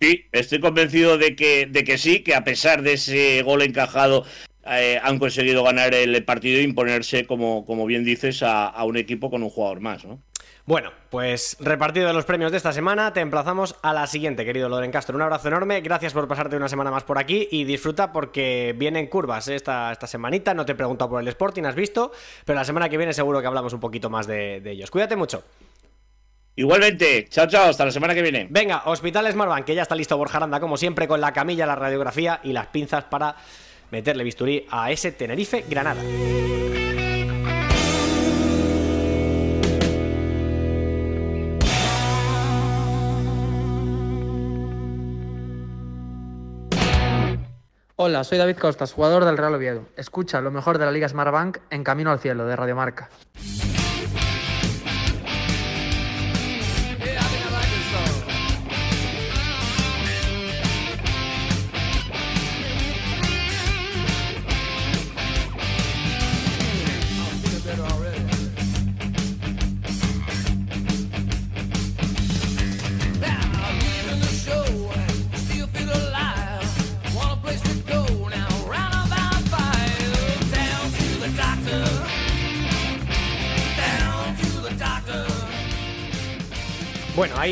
[0.00, 4.24] Sí, estoy convencido de que, de que sí, que a pesar de ese gol encajado
[4.64, 9.30] eh, han conseguido ganar el partido e imponerse, como, como bien dices, a, un equipo
[9.30, 10.22] con un jugador más, ¿no?
[10.64, 14.90] Bueno, pues repartido los premios de esta semana, te emplazamos a la siguiente, querido Loren
[14.90, 15.16] Castro.
[15.16, 19.06] Un abrazo enorme, gracias por pasarte una semana más por aquí y disfruta porque vienen
[19.08, 20.54] curvas esta, esta semanita.
[20.54, 22.10] No te he preguntado por el Sporting, has visto,
[22.46, 24.90] pero la semana que viene seguro que hablamos un poquito más de ellos.
[24.90, 25.44] Cuídate mucho.
[26.60, 28.46] Igualmente, chao, chao, hasta la semana que viene.
[28.50, 31.74] Venga, Hospital Smartbank, que ya está listo Borja Aranda, como siempre, con la camilla, la
[31.74, 33.34] radiografía y las pinzas para
[33.90, 36.02] meterle bisturí a ese Tenerife Granada.
[47.96, 49.86] Hola, soy David Costas, jugador del Real Oviedo.
[49.96, 53.08] Escucha lo mejor de la Liga Smartbank en Camino al Cielo de Radiomarca.
[53.34, 53.69] Bueno,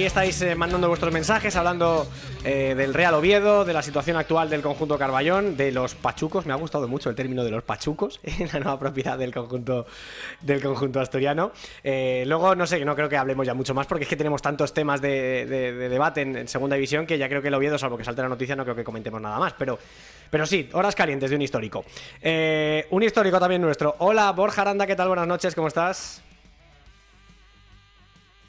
[0.08, 2.08] estáis eh, mandando vuestros mensajes, hablando
[2.42, 6.46] eh, del Real Oviedo, de la situación actual del conjunto Carballón, de los pachucos.
[6.46, 9.86] Me ha gustado mucho el término de los pachucos, en la nueva propiedad del conjunto,
[10.40, 11.52] del conjunto asturiano.
[11.84, 14.40] Eh, luego, no sé, no creo que hablemos ya mucho más, porque es que tenemos
[14.40, 17.76] tantos temas de, de, de debate en, segunda división que ya creo que el Oviedo,
[17.76, 19.52] salvo que salte la noticia, no creo que comentemos nada más.
[19.58, 19.78] Pero,
[20.30, 21.84] pero sí, horas calientes de un histórico.
[22.90, 23.94] Un histórico también nuestro.
[23.98, 25.08] Hola, Borja Aranda, ¿qué tal?
[25.08, 26.22] Buenas noches, ¿cómo estás?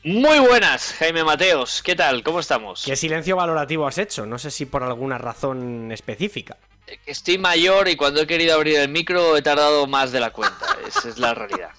[0.03, 1.83] Muy buenas, Jaime Mateos.
[1.83, 2.23] ¿Qué tal?
[2.23, 2.83] ¿Cómo estamos?
[2.85, 4.25] ¿Qué silencio valorativo has hecho?
[4.25, 6.57] No sé si por alguna razón específica.
[7.05, 10.65] Estoy mayor y cuando he querido abrir el micro he tardado más de la cuenta.
[10.88, 11.71] Esa es la realidad.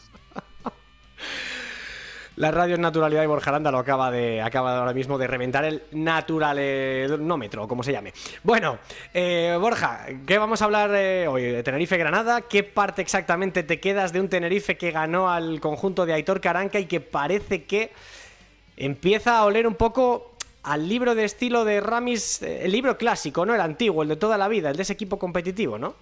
[2.41, 5.63] La radio es naturalidad y Borja Aranda lo acaba de, acaba ahora mismo de reventar
[5.67, 8.15] el naturalnómetro, como se llame.
[8.43, 8.79] Bueno,
[9.13, 11.43] eh, Borja, ¿qué vamos a hablar eh, hoy?
[11.43, 12.41] ¿De Tenerife-Granada?
[12.41, 16.81] ¿Qué parte exactamente te quedas de un Tenerife que ganó al conjunto de Aitor Caranca
[16.81, 17.93] y que parece que
[18.79, 23.45] empieza a oler un poco al libro de estilo de Ramis, eh, el libro clásico,
[23.45, 23.55] ¿no?
[23.55, 25.95] El antiguo, el de toda la vida, el de ese equipo competitivo, ¿no?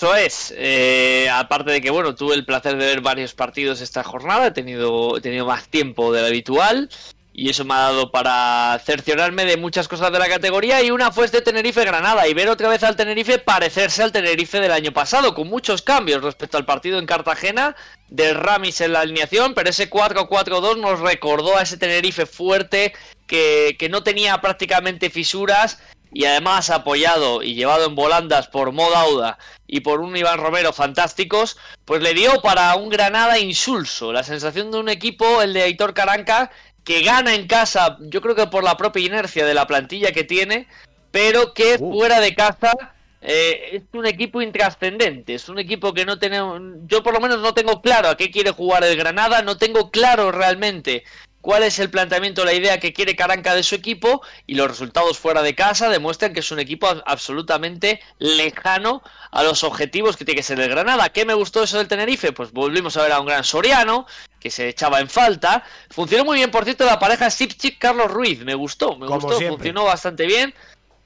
[0.00, 0.54] Eso es.
[0.56, 4.50] Eh, aparte de que, bueno, tuve el placer de ver varios partidos esta jornada, he
[4.50, 6.88] tenido, he tenido más tiempo del habitual
[7.34, 11.12] y eso me ha dado para cerciorarme de muchas cosas de la categoría y una
[11.12, 15.34] fue este Tenerife-Granada y ver otra vez al Tenerife parecerse al Tenerife del año pasado,
[15.34, 17.76] con muchos cambios respecto al partido en Cartagena,
[18.08, 22.94] del Ramis en la alineación, pero ese 4-4-2 nos recordó a ese Tenerife fuerte
[23.26, 25.78] que, que no tenía prácticamente fisuras
[26.12, 31.56] y además apoyado y llevado en volandas por Modauda y por un Iván Romero fantásticos,
[31.84, 34.12] pues le dio para un Granada insulso.
[34.12, 36.50] La sensación de un equipo, el de Aitor Caranca,
[36.84, 40.24] que gana en casa, yo creo que por la propia inercia de la plantilla que
[40.24, 40.66] tiene,
[41.10, 41.92] pero que Uh.
[41.92, 42.72] fuera de casa
[43.20, 47.38] eh, es un equipo intrascendente, es un equipo que no tenemos, yo por lo menos
[47.40, 51.04] no tengo claro a qué quiere jugar el Granada, no tengo claro realmente
[51.40, 55.18] cuál es el planteamiento, la idea que quiere Caranca de su equipo y los resultados
[55.18, 60.36] fuera de casa demuestran que es un equipo absolutamente lejano a los objetivos que tiene
[60.38, 61.08] que ser el Granada.
[61.10, 62.32] ¿Qué me gustó eso del Tenerife?
[62.32, 64.06] Pues volvimos a ver a un gran Soriano
[64.38, 65.64] que se echaba en falta.
[65.90, 68.40] Funcionó muy bien, por cierto, la pareja Sipchik-Carlos Ruiz.
[68.40, 69.56] Me gustó, me Como gustó, siempre.
[69.56, 70.54] funcionó bastante bien.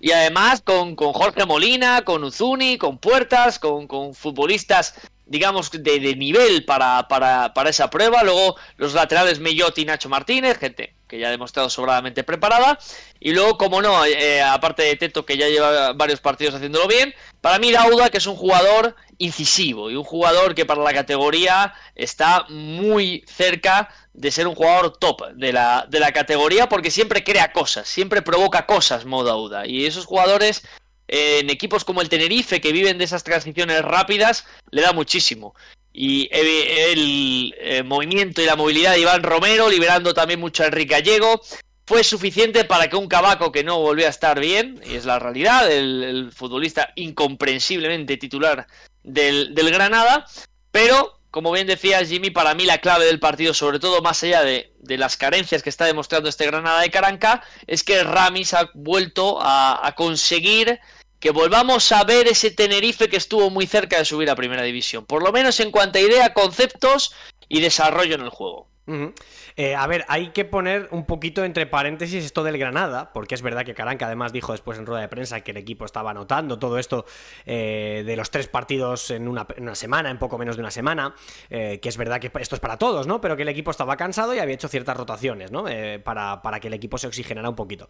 [0.01, 4.95] Y además con, con Jorge Molina, con Uzuni, con Puertas, con, con futbolistas,
[5.27, 8.23] digamos, de, de nivel para, para, para esa prueba.
[8.23, 12.79] Luego los laterales Mellot y Nacho Martínez, gente que ya ha demostrado sobradamente preparada.
[13.21, 17.15] Y luego, como no, eh, aparte de Teto, que ya lleva varios partidos haciéndolo bien,
[17.41, 21.73] para mí Dauda, que es un jugador incisivo y un jugador que para la categoría
[21.95, 27.23] está muy cerca de ser un jugador top de la, de la categoría porque siempre
[27.23, 29.67] crea cosas, siempre provoca cosas Mo Dauda.
[29.67, 34.47] Y esos jugadores eh, en equipos como el Tenerife que viven de esas transiciones rápidas
[34.71, 35.55] le da muchísimo.
[35.93, 40.67] Y eh, el eh, movimiento y la movilidad de Iván Romero, liberando también mucho a
[40.67, 41.41] Enrique Gallego,
[41.87, 45.19] fue suficiente para que un Cabaco que no volvió a estar bien, y es la
[45.19, 48.67] realidad, el, futbolista incomprensiblemente titular
[49.03, 50.27] del, del Granada,
[50.71, 54.43] pero como bien decía Jimmy, para mí la clave del partido, sobre todo más allá
[54.43, 58.71] de, de las carencias que está demostrando este Granada de Caranca, es que Ramis ha
[58.73, 60.79] vuelto a, a conseguir
[61.25, 65.07] que volvamos a ver ese Tenerife que estuvo muy cerca de subir a Primera División,
[65.07, 67.15] por lo menos en cuanto a idea, conceptos
[67.49, 68.69] y desarrollo en el juego.
[69.57, 73.41] Eh, a ver, hay que poner un poquito entre paréntesis esto del Granada, porque es
[73.41, 76.59] verdad que Caranca además dijo después en rueda de prensa que el equipo estaba anotando
[76.59, 77.07] todo esto
[77.47, 80.71] eh, de los tres partidos en una, en una semana, en poco menos de una
[80.71, 81.15] semana,
[81.49, 83.23] eh, que es verdad que esto es para todos, ¿no?
[83.23, 85.69] Pero que el equipo estaba cansado y había hecho ciertas rotaciones, ¿no?
[85.69, 87.89] Eh, para, para que el equipo se oxigenara un poquito.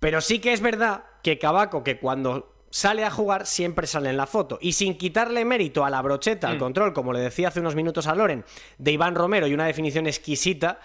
[0.00, 4.16] Pero sí que es verdad que Cabaco, que cuando sale a jugar siempre sale en
[4.16, 4.58] la foto.
[4.60, 8.06] Y sin quitarle mérito a la brocheta, al control, como le decía hace unos minutos
[8.06, 8.44] a Loren,
[8.78, 10.80] de Iván Romero y una definición exquisita,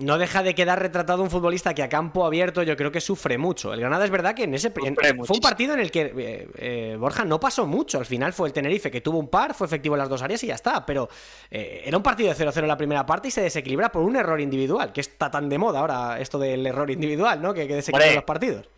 [0.00, 3.38] no deja de quedar retratado un futbolista que a campo abierto yo creo que sufre
[3.38, 3.72] mucho.
[3.72, 6.48] El Granada es verdad que en ese en- fue un partido en el que eh,
[6.56, 7.98] eh, Borja no pasó mucho.
[7.98, 10.42] Al final fue el Tenerife que tuvo un par, fue efectivo en las dos áreas
[10.44, 10.84] y ya está.
[10.86, 11.08] Pero
[11.50, 14.16] eh, era un partido de 0-0 en la primera parte y se desequilibra por un
[14.16, 17.52] error individual, que está tan de moda ahora esto del error individual, ¿no?
[17.54, 18.68] Que, que desequilibra los partidos.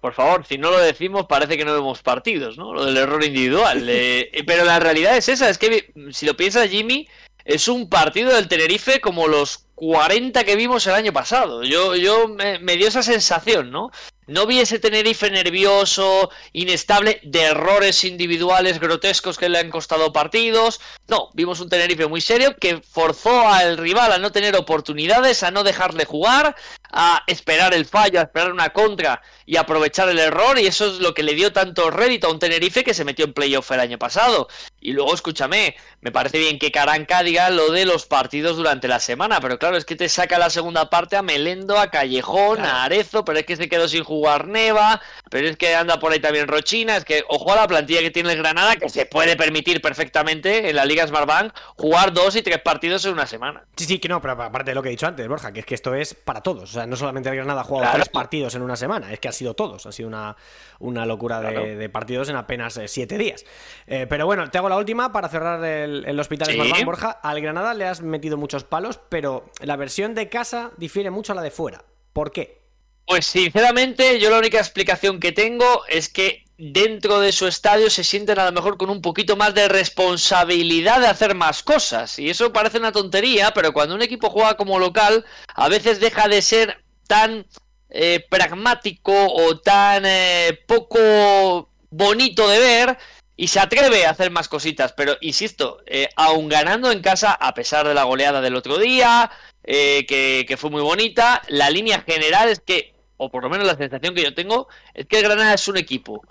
[0.00, 2.72] Por favor, si no lo decimos parece que no vemos partidos, ¿no?
[2.74, 3.84] Lo del error individual.
[3.88, 7.08] Eh, pero la realidad es esa, es que si lo piensa Jimmy,
[7.44, 11.62] es un partido del Tenerife como los 40 que vimos el año pasado.
[11.62, 13.90] Yo, yo me, me dio esa sensación, ¿no?
[14.26, 20.80] No vi ese Tenerife nervioso, inestable, de errores individuales grotescos que le han costado partidos.
[21.06, 25.52] No, vimos un Tenerife muy serio que forzó al rival a no tener oportunidades, a
[25.52, 26.56] no dejarle jugar,
[26.90, 30.58] a esperar el fallo, a esperar una contra y aprovechar el error.
[30.58, 33.26] Y eso es lo que le dio tanto rédito a un Tenerife que se metió
[33.26, 34.48] en playoff el año pasado.
[34.80, 38.98] Y luego, escúchame, me parece bien que Caranca diga lo de los partidos durante la
[38.98, 39.65] semana, pero claro.
[39.66, 43.38] Claro, es que te saca la segunda parte a Melendo, a Callejón, a Arezo, pero
[43.38, 45.00] es que se quedó sin jugar Neva,
[45.30, 48.10] pero es que anda por ahí también Rochina, es que ojo a la plantilla que
[48.10, 52.42] tiene el Granada, que se puede permitir perfectamente en la Liga Smartbank jugar dos y
[52.42, 53.64] tres partidos en una semana.
[53.76, 55.66] Sí, sí, que no, pero aparte de lo que he dicho antes, Borja, que es
[55.66, 56.64] que esto es para todos.
[56.64, 57.96] O sea, no solamente el Granada ha jugado Claro.
[57.98, 59.86] tres partidos en una semana, es que ha sido todos.
[59.86, 60.36] Ha sido una,
[60.78, 61.66] una locura de, Claro.
[61.66, 63.44] de partidos en apenas eh, siete días.
[63.86, 66.54] Eh, pero bueno, te hago la última para cerrar el, el hospital Sí.
[66.54, 67.10] Smartbank, Borja.
[67.22, 71.36] Al Granada le has metido muchos palos, pero la versión de casa difiere mucho a
[71.36, 71.84] la de fuera.
[72.12, 72.62] ¿Por qué?
[73.06, 78.02] Pues sinceramente, yo la única explicación que tengo es que dentro de su estadio se
[78.02, 82.18] sienten a lo mejor con un poquito más de responsabilidad de hacer más cosas.
[82.18, 86.28] Y eso parece una tontería, pero cuando un equipo juega como local, a veces deja
[86.28, 87.46] de ser tan
[87.90, 92.98] eh, pragmático o tan eh, poco bonito de ver
[93.36, 94.92] y se atreve a hacer más cositas.
[94.92, 99.30] Pero insisto, eh, aun ganando en casa, a pesar de la goleada del otro día,
[99.64, 103.66] eh, que, que fue muy bonita, la línea general es que, o por lo menos
[103.66, 106.22] la sensación que yo tengo, es que el Granada es un equipo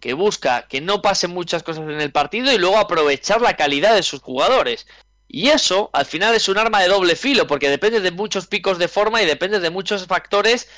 [0.00, 3.94] que busca que no pasen muchas cosas en el partido y luego aprovechar la calidad
[3.94, 4.86] de sus jugadores.
[5.28, 8.78] Y eso, al final, es un arma de doble filo, porque depende de muchos picos
[8.78, 10.68] de forma y depende de muchos factores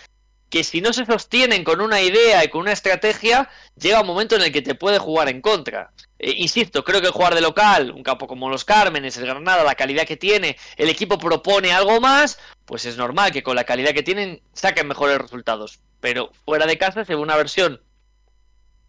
[0.52, 4.36] que si no se sostienen con una idea y con una estrategia, llega un momento
[4.36, 5.92] en el que te puede jugar en contra.
[6.18, 9.76] Eh, insisto, creo que jugar de local, un campo como los Cármenes, el Granada, la
[9.76, 13.94] calidad que tiene, el equipo propone algo más, pues es normal que con la calidad
[13.94, 15.80] que tienen saquen mejores resultados.
[16.00, 17.80] Pero fuera de casa se ve una versión,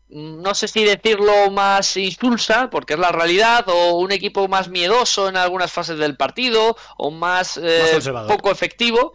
[0.10, 5.30] no sé si decirlo más insulsa, porque es la realidad, o un equipo más miedoso
[5.30, 9.14] en algunas fases del partido, o más, eh, Más poco efectivo.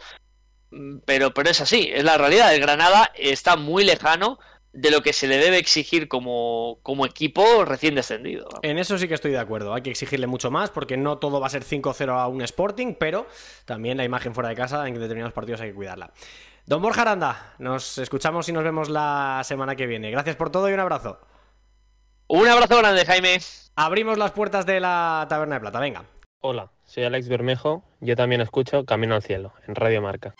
[0.71, 2.55] Mm, Pero, pero es así, es la realidad.
[2.55, 4.39] El Granada está muy lejano
[4.73, 8.49] de lo que se le debe exigir como, como equipo recién descendido.
[8.63, 9.75] En eso sí que estoy de acuerdo.
[9.75, 12.95] Hay que exigirle mucho más porque no todo va a ser 5-0 a un Sporting,
[12.99, 13.27] pero
[13.65, 16.13] también la imagen fuera de casa en determinados partidos hay que cuidarla.
[16.67, 20.11] Don Borja Aranda, nos escuchamos y nos vemos la semana que viene.
[20.11, 21.19] Gracias por todo y un abrazo.
[22.27, 23.39] Un abrazo grande, Jaime.
[23.75, 26.05] Abrimos las puertas de la Taberna de Plata, venga.
[26.41, 27.83] Hola, soy Alex Bermejo.
[28.01, 30.37] Yo también escucho Camino al Cielo en Radio Marca.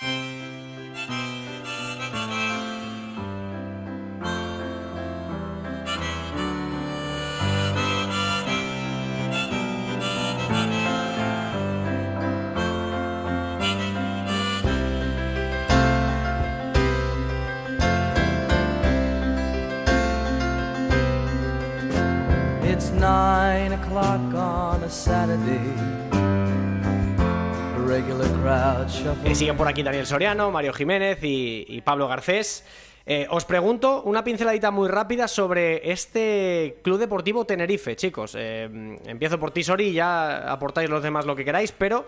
[27.91, 29.39] Eh, shuffles.
[29.39, 32.65] siguen por aquí Daniel Soriano, Mario Jiménez y, y Pablo Garcés.
[33.07, 38.35] Eh, os pregunto una pinceladita muy rápida sobre este Club Deportivo Tenerife, chicos.
[38.37, 38.69] Eh,
[39.07, 42.05] empiezo por ti, Sori, y ya aportáis los demás lo que queráis, pero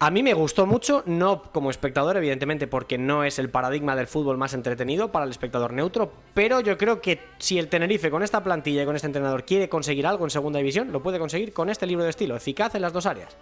[0.00, 4.06] a mí me gustó mucho, no como espectador, evidentemente, porque no es el paradigma del
[4.06, 8.22] fútbol más entretenido para el espectador neutro, pero yo creo que si el Tenerife con
[8.22, 11.52] esta plantilla y con este entrenador quiere conseguir algo en segunda división, lo puede conseguir
[11.52, 13.36] con este libro de estilo, eficaz en las dos áreas.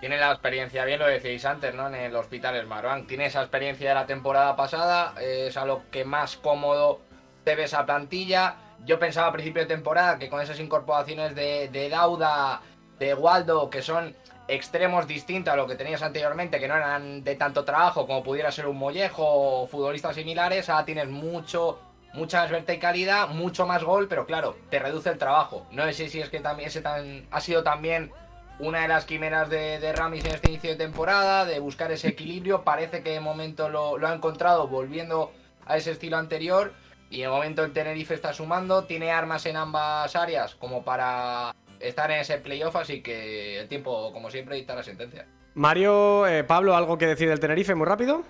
[0.00, 1.88] Tiene la experiencia, bien lo decíais antes, ¿no?
[1.88, 3.08] En el Hospital Smartbank.
[3.08, 7.00] Tiene esa experiencia de la temporada pasada, eh, es a lo que más cómodo
[7.44, 8.54] te ve esa plantilla.
[8.86, 12.62] Yo pensaba a principio de temporada que con esas incorporaciones de, de Dauda,
[13.00, 14.14] de Waldo, que son
[14.48, 18.50] extremos distintos a lo que tenías anteriormente, que no eran de tanto trabajo como pudiera
[18.50, 21.78] ser un Mollejo o futbolistas similares, ahora tienes mucho,
[22.14, 25.66] mucha más verticalidad, mucho más gol, pero claro, te reduce el trabajo.
[25.70, 28.10] No sé si es que también ese tan, ha sido también
[28.58, 32.08] una de las quimeras de, de Ramis en este inicio de temporada, de buscar ese
[32.08, 32.64] equilibrio.
[32.64, 35.30] Parece que de momento lo, lo ha encontrado volviendo
[35.66, 36.72] a ese estilo anterior.
[37.10, 42.10] Y de momento el Tenerife está sumando, tiene armas en ambas áreas como para estar
[42.10, 45.26] en ese playoff, así que el tiempo, como siempre, dicta la sentencia.
[45.54, 48.22] Mario, eh, Pablo, ¿algo que decir del Tenerife muy rápido?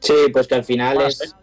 [0.00, 1.34] Sí, pues que al final es.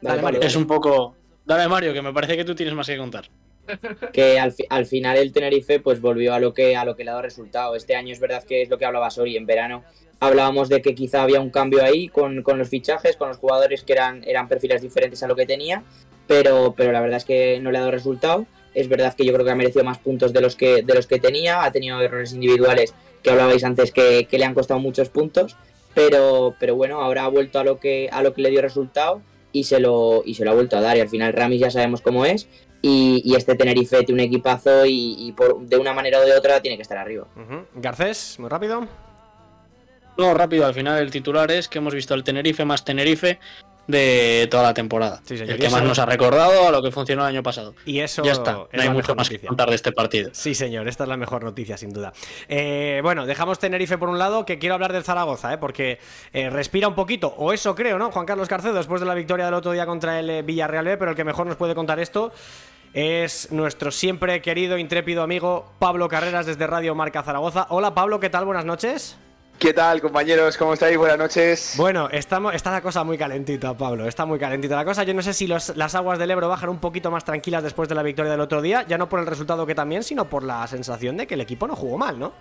[0.00, 0.40] Dale, Mario.
[0.42, 1.16] Es un poco.
[1.44, 3.24] Dale, Mario, que me parece que tú tienes más que contar.
[4.12, 7.04] que al, fi- al final el Tenerife pues volvió a lo que a lo que
[7.04, 7.74] le ha dado resultado.
[7.74, 9.84] Este año es verdad que es lo que hablaba Sori en verano.
[10.20, 13.84] Hablábamos de que quizá había un cambio ahí con, con los fichajes, con los jugadores
[13.84, 15.84] que eran, eran perfiles diferentes a lo que tenía,
[16.26, 18.44] pero, pero la verdad es que no le ha dado resultado.
[18.74, 21.06] Es verdad que yo creo que ha merecido más puntos de los que, de los
[21.06, 25.08] que tenía, ha tenido errores individuales que hablabais antes que, que le han costado muchos
[25.08, 25.56] puntos,
[25.94, 29.20] pero, pero bueno, ahora ha vuelto a lo que, a lo que le dio resultado
[29.50, 30.96] y se lo, y se lo ha vuelto a dar.
[30.96, 32.46] Y al final Ramis ya sabemos cómo es
[32.82, 36.36] y, y este Tenerife tiene un equipazo y, y por, de una manera o de
[36.36, 37.26] otra tiene que estar arriba.
[37.74, 38.86] Garcés, muy rápido.
[40.16, 43.38] No, rápido, al final el titular es que hemos visto al Tenerife más Tenerife
[43.88, 45.20] de toda la temporada.
[45.24, 47.74] Sí, señor, el que más nos ha recordado a lo que funcionó el año pasado.
[47.86, 50.30] Y eso ya está, es no hay mucho más que contar de este partido.
[50.34, 52.12] Sí, señor, esta es la mejor noticia, sin duda.
[52.48, 55.58] Eh, bueno, dejamos Tenerife por un lado, que quiero hablar del Zaragoza, ¿eh?
[55.58, 55.98] porque
[56.34, 58.12] eh, respira un poquito, o eso creo, ¿no?
[58.12, 60.96] Juan Carlos Carcedo, después de la victoria del otro día contra el eh, Villarreal B,
[60.98, 62.30] pero el que mejor nos puede contar esto
[62.92, 67.66] es nuestro siempre querido, intrépido amigo Pablo Carreras desde Radio Marca Zaragoza.
[67.70, 68.46] Hola Pablo, ¿qué tal?
[68.46, 69.18] Buenas noches.
[69.58, 70.56] ¿Qué tal, compañeros?
[70.56, 70.96] ¿Cómo estáis?
[70.96, 71.74] Buenas noches.
[71.76, 74.06] Bueno, estamos, está la cosa muy calentita, Pablo.
[74.06, 75.02] Está muy calentita la cosa.
[75.02, 77.96] Yo no sé si las aguas del Ebro bajan un poquito más tranquilas después de
[77.96, 80.64] la victoria del otro día, ya no por el resultado que también, sino por la
[80.68, 82.32] sensación de que el equipo no jugó mal, ¿no?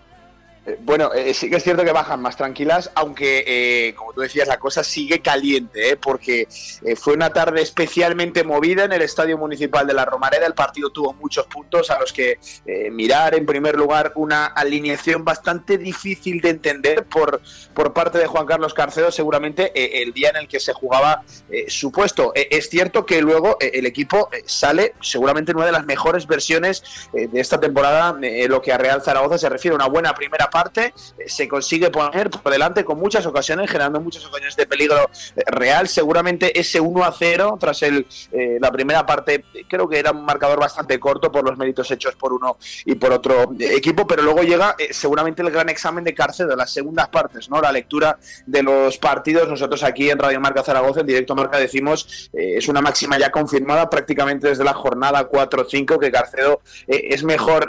[0.67, 4.21] Eh, Bueno, eh, sí que es cierto que bajan más tranquilas, aunque, eh, como tú
[4.21, 5.95] decías, la cosa sigue caliente, ¿eh?
[5.97, 6.47] porque
[6.83, 10.45] eh, fue una tarde especialmente movida en el Estadio Municipal de la Romareda.
[10.45, 13.33] El partido tuvo muchos puntos a los que eh, mirar.
[13.35, 17.41] En primer lugar, una alineación bastante difícil de entender por,
[17.73, 21.23] por parte de Juan Carlos Carcedo, seguramente eh, el día en el que se jugaba
[21.49, 22.33] eh, su puesto.
[22.35, 25.85] Eh, es cierto que luego eh, el equipo eh, sale seguramente en una de las
[25.85, 29.75] mejores versiones eh, de esta temporada, eh, en lo que a Real Zaragoza se refiere.
[29.75, 30.93] Una buena primera parte, eh,
[31.27, 35.87] se consigue poner por delante con muchas ocasiones, generando muchas ocasiones de peligro eh, real.
[35.87, 40.25] Seguramente ese 1 a 0 tras el, eh, la primera parte, creo que era un
[40.25, 44.41] marcador bastante corto por los méritos hechos por uno y por otro equipo, pero luego
[44.41, 47.61] llega seguramente el gran examen de Carcedo, las segundas partes, ¿no?
[47.61, 49.47] La lectura de los partidos.
[49.47, 53.31] Nosotros aquí en Radio Marca Zaragoza, en directo Marca, decimos, eh, es una máxima ya
[53.31, 57.67] confirmada prácticamente desde la jornada 4-5, que Carcedo es mejor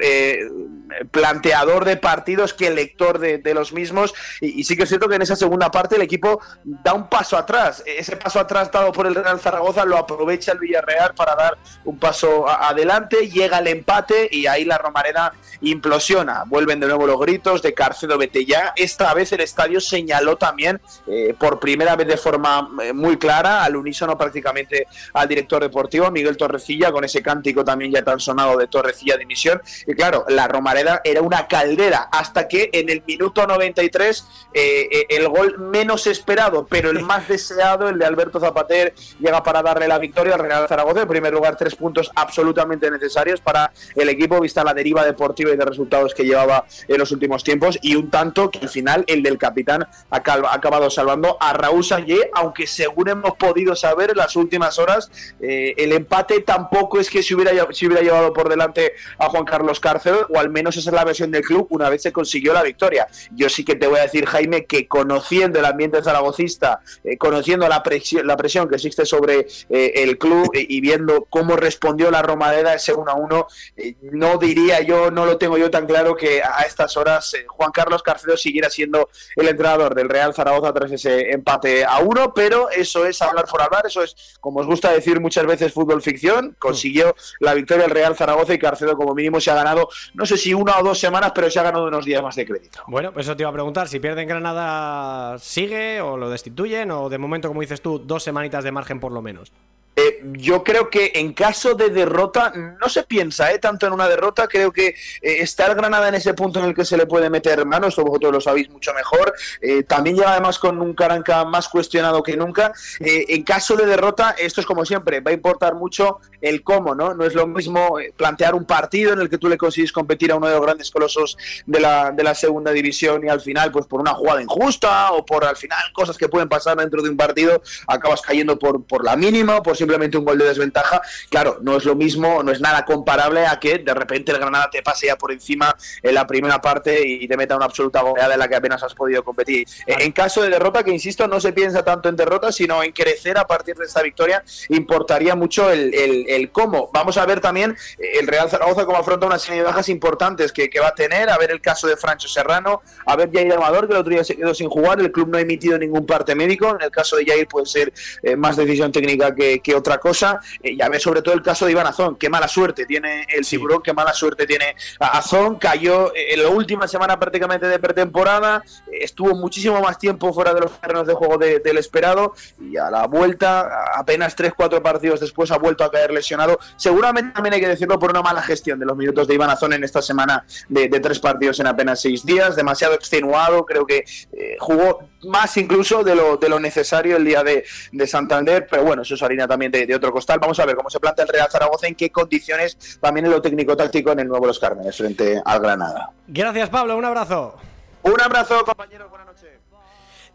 [1.10, 4.14] planteador de partidos que lector de, los mismos.
[4.40, 7.36] Y, sí que es cierto que en esa segunda parte el equipo da un paso
[7.36, 7.82] atrás.
[7.86, 11.98] Ese paso atrás dado por el Real Zaragoza lo aprovecha el Villarreal para dar un
[11.98, 15.32] paso adelante, llega el empate y ahí la Romareda
[15.62, 16.44] implosiona.
[16.46, 18.72] Vuelven de nuevo los gritos de Carcedo ya.
[18.76, 23.64] Esta vez el estadio señaló también eh, por primera vez de forma eh, muy clara,
[23.64, 28.56] al unísono prácticamente al director deportivo, Miguel Torrecilla, con ese cántico también ya tan sonado
[28.56, 29.60] de Torrecilla de misión.
[29.86, 35.06] Y claro, la Romareda era una caldera hasta que en el minuto 93 eh, eh,
[35.10, 39.86] el gol menos esperado, pero el más deseado, el de Alberto Zapater, llega para darle
[39.86, 41.02] la victoria al Real Zaragoza.
[41.02, 45.56] En primer lugar, tres puntos absolutamente necesarios para el equipo, vista la deriva deportiva y
[45.56, 49.22] de resultados que llevaba en los últimos tiempos, y un tanto que al final el
[49.22, 54.36] del capitán ha acabado salvando a Raúl Sallé, aunque según hemos podido saber en las
[54.36, 55.10] últimas horas,
[55.40, 59.44] eh, el empate tampoco es que se hubiera, se hubiera llevado por delante a Juan
[59.44, 62.52] Carlos Cárcel, o al menos esa es la versión del club una vez se consiguió
[62.52, 63.08] la victoria.
[63.32, 67.68] Yo sí que te voy a decir, Jaime, que conociendo el ambiente zaragocista, eh, conociendo
[67.68, 72.22] la presión, la presión que existe sobre eh, el club y viendo cómo respondió la
[72.22, 73.46] Romareda ese 1 a 1,
[73.76, 77.70] eh, no diría yo, no lo tengo yo tan claro que a estas horas Juan
[77.72, 82.70] Carlos Carcedo siguiera siendo el entrenador del Real Zaragoza tras ese empate a uno, pero
[82.70, 86.56] eso es hablar por hablar, eso es, como os gusta decir muchas veces, fútbol ficción.
[86.58, 90.36] Consiguió la victoria el Real Zaragoza y Carcedo, como mínimo, se ha ganado, no sé
[90.36, 92.80] si una o dos semanas, pero se ha ganado unos días más de crédito.
[92.86, 96.90] Bueno, pues eso te iba a preguntar, si pierden Granada, ¿sigue o lo destituyen?
[96.90, 99.52] O de momento, como dices tú, dos semanitas de margen por lo menos.
[99.98, 104.08] Eh, yo creo que en caso de derrota no se piensa eh, tanto en una
[104.08, 104.46] derrota.
[104.46, 107.28] Creo que eh, está el Granada en ese punto en el que se le puede
[107.30, 107.88] meter mano.
[107.88, 109.34] Esto vosotros lo sabéis mucho mejor.
[109.60, 112.72] Eh, también llega además con un Caranca más cuestionado que nunca.
[113.00, 117.14] En caso de derrota, esto es como siempre, va a importar mucho el cómo, ¿no?
[117.14, 120.36] No es lo mismo plantear un partido en el que tú le consigues competir a
[120.36, 121.36] uno de los grandes colosos
[121.66, 125.24] de la, de la segunda división y al final, pues por una jugada injusta o
[125.24, 129.04] por al final cosas que pueden pasar dentro de un partido, acabas cayendo por, por
[129.04, 131.00] la mínima o por simplemente un gol de desventaja.
[131.30, 134.68] Claro, no es lo mismo, no es nada comparable a que de repente el Granada
[134.70, 138.34] te pase ya por encima en la primera parte y te meta una absoluta goleada
[138.34, 139.66] en la que apenas has podido competir.
[139.86, 143.38] En caso de derrota, que insisto, no se piensa tanto en derrota, sino en crecer
[143.38, 146.90] a partir de esta victoria, importaría mucho el, el- el cómo.
[146.92, 150.52] Vamos a ver también eh, el Real Zaragoza cómo afronta una serie de bajas importantes
[150.52, 153.52] que, que va a tener, a ver el caso de Francho Serrano, a ver Jair
[153.54, 156.04] Amador, que el otro día se quedó sin jugar, el club no ha emitido ningún
[156.04, 159.74] parte médico, en el caso de Jair puede ser eh, más decisión técnica que, que
[159.78, 162.48] otra cosa, eh, y a ver sobre todo el caso de Iván Azón, qué mala
[162.48, 167.18] suerte tiene el tiburón, qué mala suerte tiene Azón, cayó eh, en la última semana
[167.18, 171.60] prácticamente de pretemporada, eh, estuvo muchísimo más tiempo fuera de los terrenos de juego de-
[171.60, 176.58] del esperado, y a la vuelta, apenas 3-4 partidos después, ha vuelto a caer lesionado,
[176.76, 179.72] seguramente también hay que decirlo por una mala gestión de los minutos de Iván Azón
[179.72, 184.04] en esta semana de, de tres partidos en apenas seis días, demasiado extenuado, creo que
[184.32, 188.84] eh, jugó más incluso de lo, de lo necesario el día de, de Santander, pero
[188.84, 190.38] bueno, eso es harina también de, de otro costal.
[190.38, 193.42] Vamos a ver cómo se plantea el Real Zaragoza, en qué condiciones también en lo
[193.42, 196.10] técnico-táctico en el nuevo Los Cármenes frente al Granada.
[196.26, 197.56] Gracias, Pablo, un abrazo.
[198.02, 199.50] Un abrazo, compañeros, buenas noches.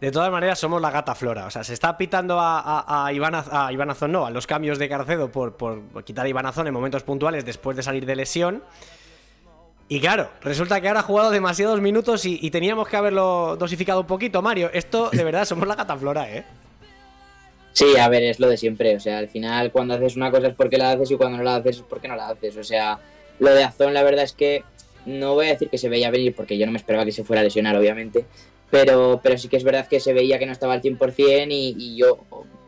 [0.02, 1.46] De todas maneras, somos la gata flora.
[1.46, 4.46] O sea, se está pitando a, a, a, Iván, a Iván Azón, no, a los
[4.46, 8.06] cambios de Carcedo por, por quitar a Iván Azón en momentos puntuales después de salir
[8.06, 8.64] de lesión.
[9.88, 14.02] Y claro, resulta que ahora ha jugado demasiados minutos y, y teníamos que haberlo dosificado
[14.02, 14.70] un poquito, Mario.
[14.74, 16.46] Esto, de verdad, somos la gata flora, ¿eh?
[17.74, 18.96] Sí, a ver, es lo de siempre.
[18.96, 21.44] O sea, al final cuando haces una cosa es porque la haces y cuando no
[21.44, 22.56] la haces es porque no la haces.
[22.56, 23.00] O sea,
[23.40, 24.64] lo de Azón la verdad es que
[25.06, 27.24] no voy a decir que se veía venir porque yo no me esperaba que se
[27.24, 28.26] fuera a lesionar, obviamente.
[28.70, 31.76] Pero, pero sí que es verdad que se veía que no estaba al 100% y,
[31.78, 32.20] y yo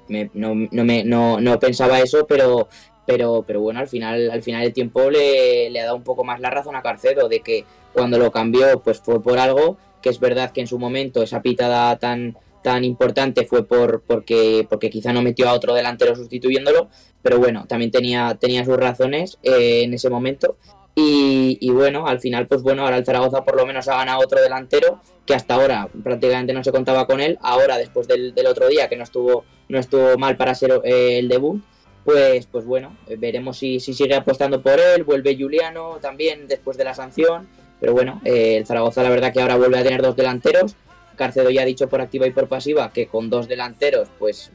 [0.08, 2.68] no, no, me, no, no pensaba eso, pero,
[3.08, 6.24] pero, pero bueno, al final, al final el tiempo le, le ha dado un poco
[6.24, 10.10] más la razón a Carcedo de que cuando lo cambió pues fue por algo, que
[10.10, 14.90] es verdad que en su momento esa pitada tan tan importante fue por porque porque
[14.90, 16.90] quizá no metió a otro delantero sustituyéndolo,
[17.22, 20.58] pero bueno, también tenía tenía sus razones eh, en ese momento.
[20.98, 24.42] Y, bueno, al final pues bueno, ahora el Zaragoza por lo menos ha ganado otro
[24.42, 28.68] delantero que hasta ahora prácticamente no se contaba con él, ahora después del, del otro
[28.70, 31.62] día que no estuvo no estuvo mal para ser eh, el debut,
[32.06, 36.86] pues pues bueno, veremos si, si sigue apostando por él, vuelve Juliano también después de
[36.86, 37.48] la sanción,
[37.80, 40.76] pero bueno, eh, el Zaragoza la verdad que ahora vuelve a tener dos delanteros
[41.16, 44.52] Carcedo ya ha dicho por activa y por pasiva que con dos delanteros, pues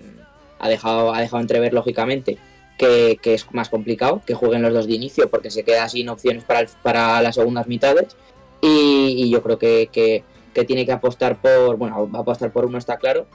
[0.58, 2.38] ha dejado, ha dejado entrever lógicamente
[2.78, 6.08] que, que, es más complicado que jueguen los dos de inicio porque se queda sin
[6.08, 8.16] opciones para, el, para las segundas mitades.
[8.62, 12.52] Y, y yo creo que, que, que, tiene que apostar por, bueno, va a apostar
[12.52, 13.26] por uno, está claro.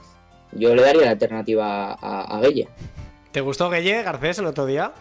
[0.52, 2.68] Yo le daría la alternativa a, a Gueye.
[3.32, 4.92] ¿Te gustó Gueye, Garcés, el otro día?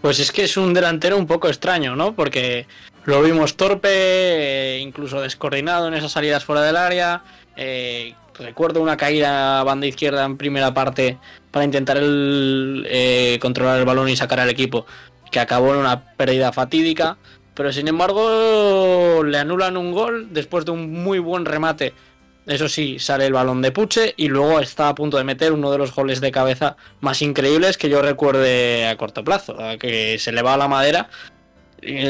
[0.00, 2.14] Pues es que es un delantero un poco extraño, ¿no?
[2.14, 2.66] Porque
[3.04, 7.22] lo vimos torpe, eh, incluso descoordinado en esas salidas fuera del área.
[7.56, 11.18] Eh, recuerdo una caída a banda izquierda en primera parte
[11.50, 14.86] para intentar el, eh, controlar el balón y sacar al equipo,
[15.30, 17.16] que acabó en una pérdida fatídica.
[17.54, 21.94] Pero sin embargo, le anulan un gol después de un muy buen remate.
[22.46, 25.70] Eso sí, sale el balón de Puche y luego está a punto de meter uno
[25.70, 30.32] de los goles de cabeza más increíbles que yo recuerde a corto plazo, que se
[30.32, 31.10] le va a la madera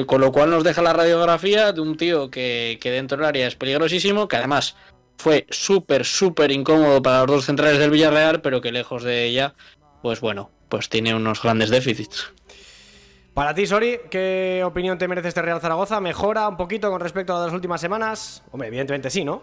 [0.06, 3.46] con lo cual nos deja la radiografía de un tío que, que dentro del área
[3.46, 4.76] es peligrosísimo, que además
[5.18, 9.54] fue súper, súper incómodo para los dos centrales del Villarreal, pero que lejos de ella,
[10.02, 12.32] pues bueno, pues tiene unos grandes déficits.
[13.34, 16.00] Para ti, Sori, ¿qué opinión te merece este Real Zaragoza?
[16.00, 18.42] ¿Mejora un poquito con respecto a las últimas semanas?
[18.50, 19.42] Hombre, evidentemente sí, ¿no?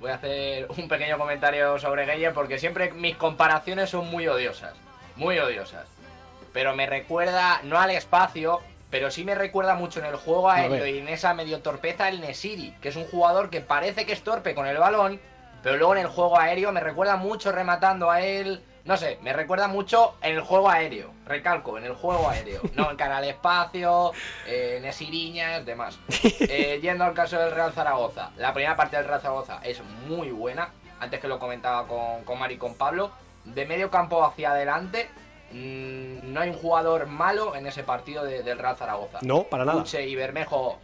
[0.00, 4.74] Voy a hacer un pequeño comentario sobre Gueye porque siempre mis comparaciones son muy odiosas.
[5.16, 5.86] Muy odiosas.
[6.52, 8.60] Pero me recuerda, no al espacio,
[8.90, 12.20] pero sí me recuerda mucho en el juego aéreo y en esa medio torpeza el
[12.20, 15.20] Nesiri, que es un jugador que parece que es torpe con el balón,
[15.62, 18.62] pero luego en el juego aéreo me recuerda mucho rematando a él.
[18.84, 21.12] No sé, me recuerda mucho en el juego aéreo.
[21.26, 22.62] Recalco, en el juego aéreo.
[22.74, 24.12] No en Canal Espacio,
[24.46, 25.98] eh, Nesiriñas, demás.
[26.40, 28.30] Eh, yendo al caso del Real Zaragoza.
[28.36, 30.70] La primera parte del Real Zaragoza es muy buena.
[30.98, 33.12] Antes que lo comentaba con, con Mari y con Pablo.
[33.44, 35.08] De medio campo hacia adelante,
[35.52, 39.18] Mm, no hay un jugador malo en ese partido de, del Real Zaragoza.
[39.22, 39.78] No, para nada.
[39.78, 40.78] Puche y Bermejo,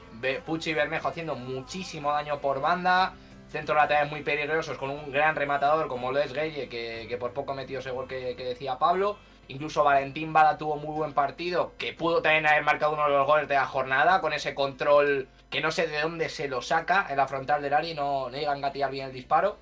[0.44, 3.14] Puche y Bermejo haciendo muchísimo daño por banda.
[3.48, 7.32] Centro laterales muy peligrosos con un gran rematador como lo es Gueye, que, que por
[7.32, 9.18] poco metió ese gol que, que, decía Pablo.
[9.48, 13.26] Incluso Valentín Bada tuvo muy buen partido, que pudo también haber marcado uno de los
[13.26, 17.06] goles de la jornada con ese control que no sé de dónde se lo saca
[17.08, 19.58] en la frontal del área y no, no llega a engatillar bien el disparo.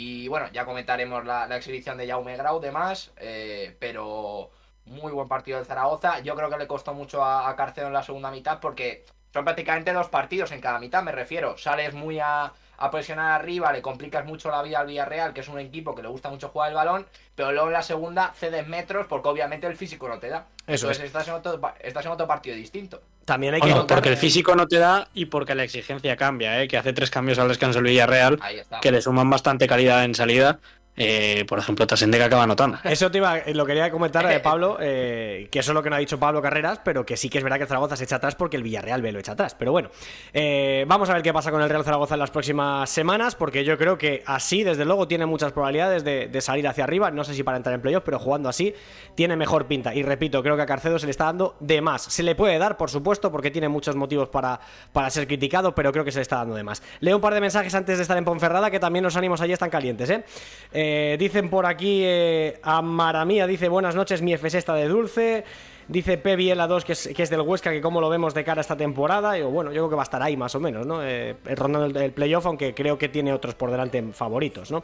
[0.00, 4.48] Y bueno, ya comentaremos la, exhibición de Jaume Grau demás, eh, pero
[4.84, 6.20] muy buen partido del Zaragoza.
[6.20, 9.92] Yo creo que le costó mucho a, a en la segunda mitad porque son prácticamente
[9.92, 11.58] dos partidos en cada mitad, me refiero.
[11.58, 15.48] Sales muy a, a, presionar arriba, le complicas mucho la vida al Villarreal, que es
[15.48, 18.66] un equipo que le gusta mucho jugar el balón, pero luego en la segunda cedes
[18.66, 20.46] metros porque obviamente el físico no te da.
[20.66, 21.06] Eso Entonces es.
[21.06, 23.00] estás, en otro, estás en otro partido distinto.
[23.24, 26.62] También hay que bueno, porque el físico no te da y porque la exigencia cambia,
[26.62, 26.68] ¿eh?
[26.68, 28.40] que hace tres cambios al descanso el Villarreal,
[28.80, 30.60] que le suman bastante calidad en salida.
[30.98, 32.78] Eh, por ejemplo, Tasende que acaba anotando.
[32.84, 35.96] Eso te iba, lo quería comentar eh, Pablo, eh, que eso es lo que no
[35.96, 38.16] ha dicho Pablo Carreras, pero que sí que es verdad que el Zaragoza se echa
[38.16, 39.54] atrás porque el Villarreal ve lo echa atrás.
[39.54, 39.90] Pero bueno,
[40.32, 43.64] eh, vamos a ver qué pasa con el Real Zaragoza en las próximas semanas, porque
[43.64, 47.10] yo creo que así, desde luego, tiene muchas probabilidades de, de salir hacia arriba.
[47.10, 48.74] No sé si para entrar en playoff, pero jugando así
[49.14, 49.94] tiene mejor pinta.
[49.94, 52.02] Y repito, creo que a Carcedo se le está dando de más.
[52.02, 54.60] Se le puede dar, por supuesto, porque tiene muchos motivos para,
[54.92, 56.82] para ser criticado, pero creo que se le está dando de más.
[57.00, 59.52] Leo un par de mensajes antes de estar en Ponferrada, que también los ánimos allí
[59.52, 60.24] están calientes, ¿eh?
[60.72, 60.87] eh
[61.18, 65.44] dicen por aquí eh, a Maramía, dice buenas noches, mi FS está de dulce.
[65.88, 68.60] Dice Pebiela 2 que es, que es del Huesca, que cómo lo vemos de cara
[68.60, 69.38] a esta temporada.
[69.38, 71.02] Y bueno, yo creo que va a estar ahí más o menos, ¿no?
[71.02, 74.82] Eh, rondando el, playoff, aunque creo que tiene otros por delante favoritos, ¿no?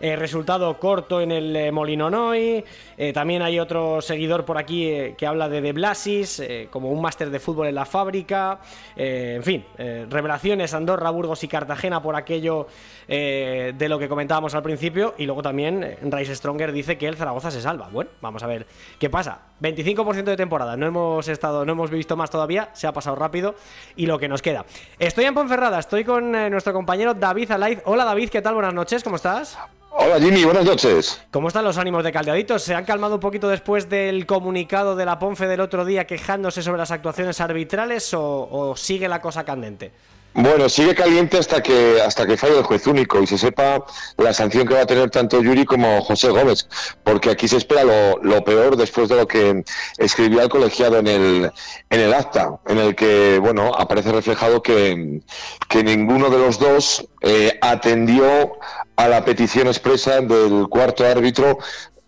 [0.00, 2.64] Eh, resultado corto en el eh, Molinonoy.
[2.96, 7.02] Eh, también hay otro seguidor por aquí eh, que habla de De Blasis, como un
[7.02, 8.60] máster de fútbol en la fábrica.
[8.96, 12.66] En fin, revelaciones Andorra, Burgos y Cartagena por aquello
[13.08, 15.14] de lo que comentábamos al principio.
[15.18, 17.88] Y luego también Rice Stronger dice que el Zaragoza se salva.
[17.90, 18.66] Bueno, vamos a ver
[18.98, 19.40] qué pasa.
[19.60, 23.54] 25% de temporada, no hemos estado, no hemos visto más todavía, se ha pasado rápido
[23.96, 24.66] y lo que nos queda.
[24.98, 27.80] Estoy en Ponferrada, estoy con eh, nuestro compañero David Alaiz.
[27.84, 28.54] Hola David, ¿qué tal?
[28.54, 29.58] Buenas noches, ¿cómo estás?
[29.98, 31.22] Hola Jimmy, buenas noches.
[31.30, 32.62] ¿Cómo están los ánimos de Caldeaditos?
[32.62, 36.62] ¿Se han calmado un poquito después del comunicado de la Ponfe del otro día quejándose
[36.62, 39.92] sobre las actuaciones arbitrales o, o sigue la cosa candente?
[40.38, 43.86] Bueno, sigue caliente hasta que hasta que falle el juez único y se sepa
[44.18, 46.68] la sanción que va a tener tanto Yuri como José Gómez,
[47.04, 49.64] porque aquí se espera lo, lo peor después de lo que
[49.96, 51.52] escribió el colegiado en el
[51.88, 55.22] en el acta, en el que bueno aparece reflejado que,
[55.70, 58.58] que ninguno de los dos eh, atendió
[58.96, 61.60] a la petición expresa del cuarto árbitro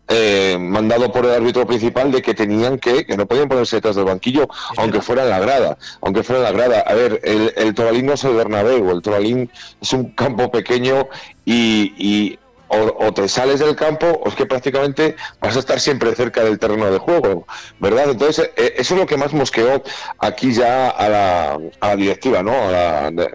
[0.08, 3.96] eh, mandado por el árbitro principal de que tenían que, que no podían ponerse detrás
[3.96, 6.80] del banquillo, aunque fuera en la grada, aunque fuera en la grada.
[6.80, 9.50] A ver, el, el Toralín no es el Bernabéu, el Toralín
[9.80, 11.08] es un campo pequeño
[11.44, 12.38] y, y
[12.68, 16.44] o, o, te sales del campo o es que prácticamente vas a estar siempre cerca
[16.44, 17.46] del terreno de juego,
[17.78, 18.10] ¿verdad?
[18.10, 19.82] Entonces, eh, eso es lo que más mosqueó
[20.18, 22.52] aquí ya a la, a la directiva, ¿no?
[22.52, 23.34] A la, de,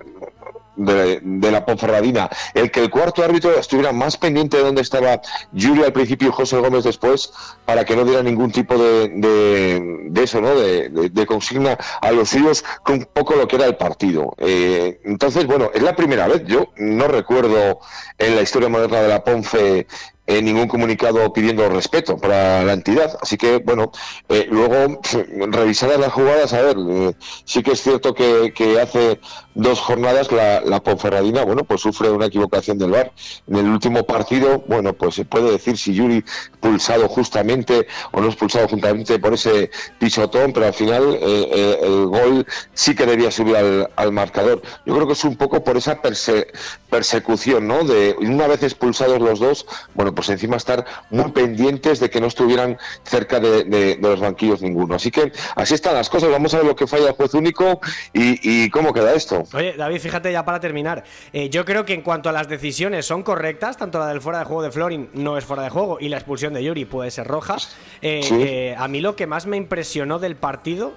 [0.75, 2.29] de, de, la Ponferradina.
[2.53, 5.21] El que el cuarto árbitro estuviera más pendiente de dónde estaba
[5.51, 7.31] Yuri al principio y José Gómez después,
[7.65, 10.55] para que no diera ningún tipo de, de, eso, ¿no?
[10.55, 14.33] De, consigna a los suyos con un poco lo que era el partido.
[14.37, 16.43] Eh, entonces, bueno, es la primera vez.
[16.45, 17.79] Yo no recuerdo
[18.17, 19.87] en la historia moderna de la Ponfe
[20.25, 23.17] eh, ningún comunicado pidiendo respeto para la entidad.
[23.21, 23.91] Así que, bueno,
[24.29, 25.01] eh, luego,
[25.51, 27.13] revisadas las jugadas, a ver, eh,
[27.43, 29.19] sí que es cierto que, hace
[29.53, 33.11] dos jornadas la, la, Ponferradina, bueno, pues sufre una equivocación del VAR.
[33.47, 36.23] En el último partido, bueno, pues se puede decir si Yuri
[36.61, 42.47] pulsado justamente o no es pulsado justamente por ese pisotón, pero al final el gol
[42.73, 44.61] sí que debía subir al, al, marcador.
[44.85, 46.47] Yo creo que es un poco por esa perse
[46.89, 47.83] persecución, ¿no?
[47.83, 49.65] De una vez expulsados los dos,
[49.95, 54.19] bueno, pues encima estar muy pendientes de que no estuvieran cerca de, de, de los
[54.19, 54.95] banquillos ninguno.
[54.95, 56.29] Así que así están las cosas.
[56.29, 57.81] Vamos a ver lo que falla el juez único
[58.13, 59.43] y, y cómo queda esto.
[59.53, 61.03] Oye, David, fíjate ya para terminar.
[61.31, 64.39] Eh, yo creo que en cuanto a las decisiones son correctas, tanto la del fuera
[64.39, 67.11] de juego de Florin no es fuera de juego y la expulsión de Yuri puede
[67.11, 67.57] ser roja.
[68.01, 68.35] Eh, sí.
[68.39, 70.93] eh, a mí lo que más me impresionó del partido,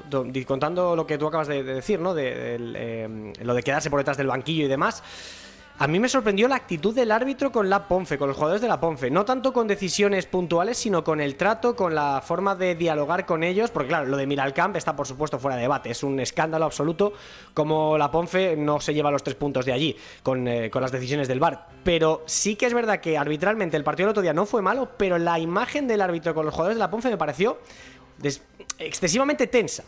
[0.46, 2.14] contando lo que tú acabas de, de decir, ¿no?
[2.14, 5.02] De, de, lo de quedarse por detrás del banquillo y demás.
[5.78, 8.68] A mí me sorprendió la actitud del árbitro con la Ponfe, con los jugadores de
[8.68, 9.10] la Ponfe.
[9.10, 13.44] No tanto con decisiones puntuales, sino con el trato, con la forma de dialogar con
[13.44, 13.70] ellos.
[13.70, 15.90] Porque claro, lo de Miralcamp está por supuesto fuera de debate.
[15.90, 17.12] Es un escándalo absoluto
[17.52, 20.92] como la Ponfe no se lleva los tres puntos de allí con, eh, con las
[20.92, 21.68] decisiones del VAR.
[21.84, 24.92] Pero sí que es verdad que arbitralmente el partido del otro día no fue malo,
[24.96, 27.58] pero la imagen del árbitro con los jugadores de la Ponfe me pareció
[28.78, 29.84] excesivamente tensa.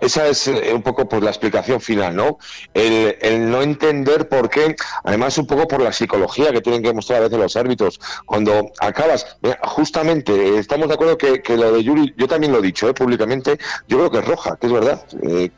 [0.00, 2.38] Esa es eh, un poco pues la explicación final, ¿no?
[2.74, 6.92] El, el, no entender por qué, además un poco por la psicología que tienen que
[6.92, 8.00] mostrar a veces los árbitros.
[8.24, 12.62] Cuando acabas, justamente, estamos de acuerdo que, que lo de Yuri, yo también lo he
[12.62, 12.94] dicho ¿eh?
[12.94, 13.58] públicamente,
[13.88, 15.04] yo creo que es roja, que es verdad.
[15.22, 15.50] Eh,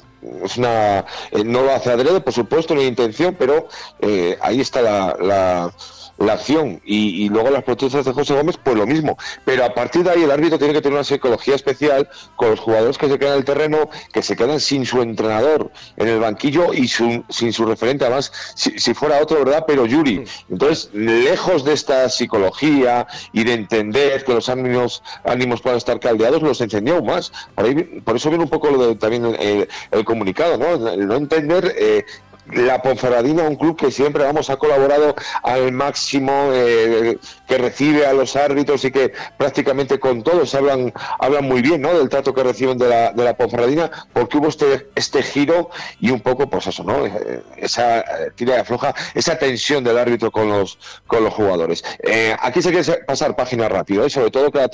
[0.44, 3.68] es una eh, no lo hace adrede, por supuesto, ni intención, pero
[4.00, 5.72] eh, ahí está la
[6.18, 9.16] la acción y, y, luego las protestas de José Gómez, pues lo mismo.
[9.44, 12.60] Pero a partir de ahí el árbitro tiene que tener una psicología especial con los
[12.60, 16.18] jugadores que se quedan en el terreno, que se quedan sin su entrenador en el
[16.18, 19.64] banquillo y su, sin su referente, además, si, si, fuera otro, ¿verdad?
[19.66, 20.24] Pero Yuri.
[20.50, 26.42] Entonces, lejos de esta psicología y de entender que los ánimos, ánimos puedan estar caldeados,
[26.42, 27.32] los encendió aún más.
[27.54, 30.88] Por, ahí, por eso viene un poco lo de, también el, el comunicado, ¿no?
[30.88, 32.04] El no entender eh,
[32.52, 38.12] la Ponferradina, un club que siempre vamos ha colaborado al máximo, eh, que recibe a
[38.12, 41.96] los árbitros y que prácticamente con todos hablan, hablan muy bien ¿no?
[41.96, 45.70] del trato que reciben de la, de la Ponferradina, porque hubo este, este giro
[46.00, 47.06] y un poco, pues eso, ¿no?
[47.06, 51.84] Eh, esa eh, tira de floja, esa tensión del árbitro con los, con los jugadores.
[52.00, 54.10] Eh, aquí se quiere pasar página rápido, ¿eh?
[54.10, 54.68] sobre todo que la,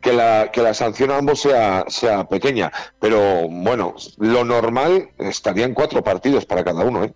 [0.00, 5.74] que la, que la sanción a ambos sea, sea pequeña, pero bueno, lo normal estarían
[5.74, 7.11] cuatro partidos para cada uno, ¿eh?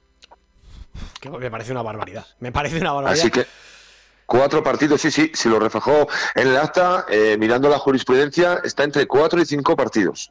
[1.21, 2.27] Que me parece una barbaridad.
[2.41, 3.25] Me parece una barbaridad.
[3.27, 3.47] Así que
[4.27, 8.83] Cuatro partidos, sí, sí, si lo reflejó en el acta, eh, mirando la jurisprudencia, está
[8.83, 10.31] entre cuatro y cinco partidos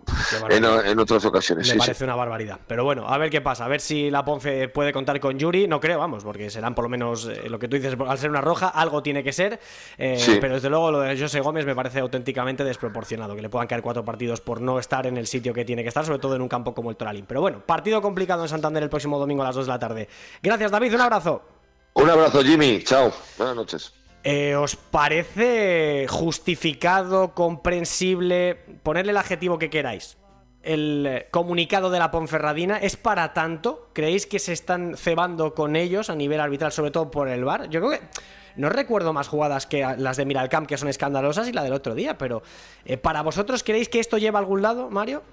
[0.50, 1.68] en, en otras ocasiones.
[1.68, 2.04] Me sí, parece sí.
[2.04, 2.60] una barbaridad.
[2.68, 3.64] Pero bueno, a ver qué pasa.
[3.66, 5.68] A ver si la Ponfe puede contar con Yuri.
[5.68, 8.30] No creo, vamos, porque serán por lo menos eh, lo que tú dices, al ser
[8.30, 9.60] una roja, algo tiene que ser.
[9.98, 10.38] Eh, Sí.
[10.42, 13.36] Pero desde luego lo de José Gómez me parece auténticamente desproporcionado.
[13.36, 15.90] Que le puedan caer cuatro partidos por no estar en el sitio que tiene que
[15.90, 17.26] estar, sobre todo en un campo como el Toralín.
[17.28, 20.10] Pero bueno, partido complicado en Santander el próximo domingo a las 2 de la tarde.
[20.42, 20.96] Gracias, David.
[20.96, 21.55] Un abrazo.
[21.96, 22.84] Un abrazo, Jimmy.
[22.84, 23.12] Chao.
[23.38, 23.94] Buenas noches.
[24.26, 30.18] Eh, ¿Os parece justificado, comprensible, ponerle el adjetivo que queráis?
[30.62, 33.90] El eh, comunicado de la Ponferradina es para tanto.
[33.94, 37.70] ¿Creéis que se están cebando con ellos a nivel arbitral, sobre todo por el VAR?
[37.70, 38.02] Yo creo que
[38.58, 41.96] no recuerdo más jugadas que las de Miralcamp, que son escandalosas, y la del otro
[41.96, 42.44] día, pero
[42.84, 45.24] eh, ¿para vosotros creéis que esto lleva a algún lado, Mario?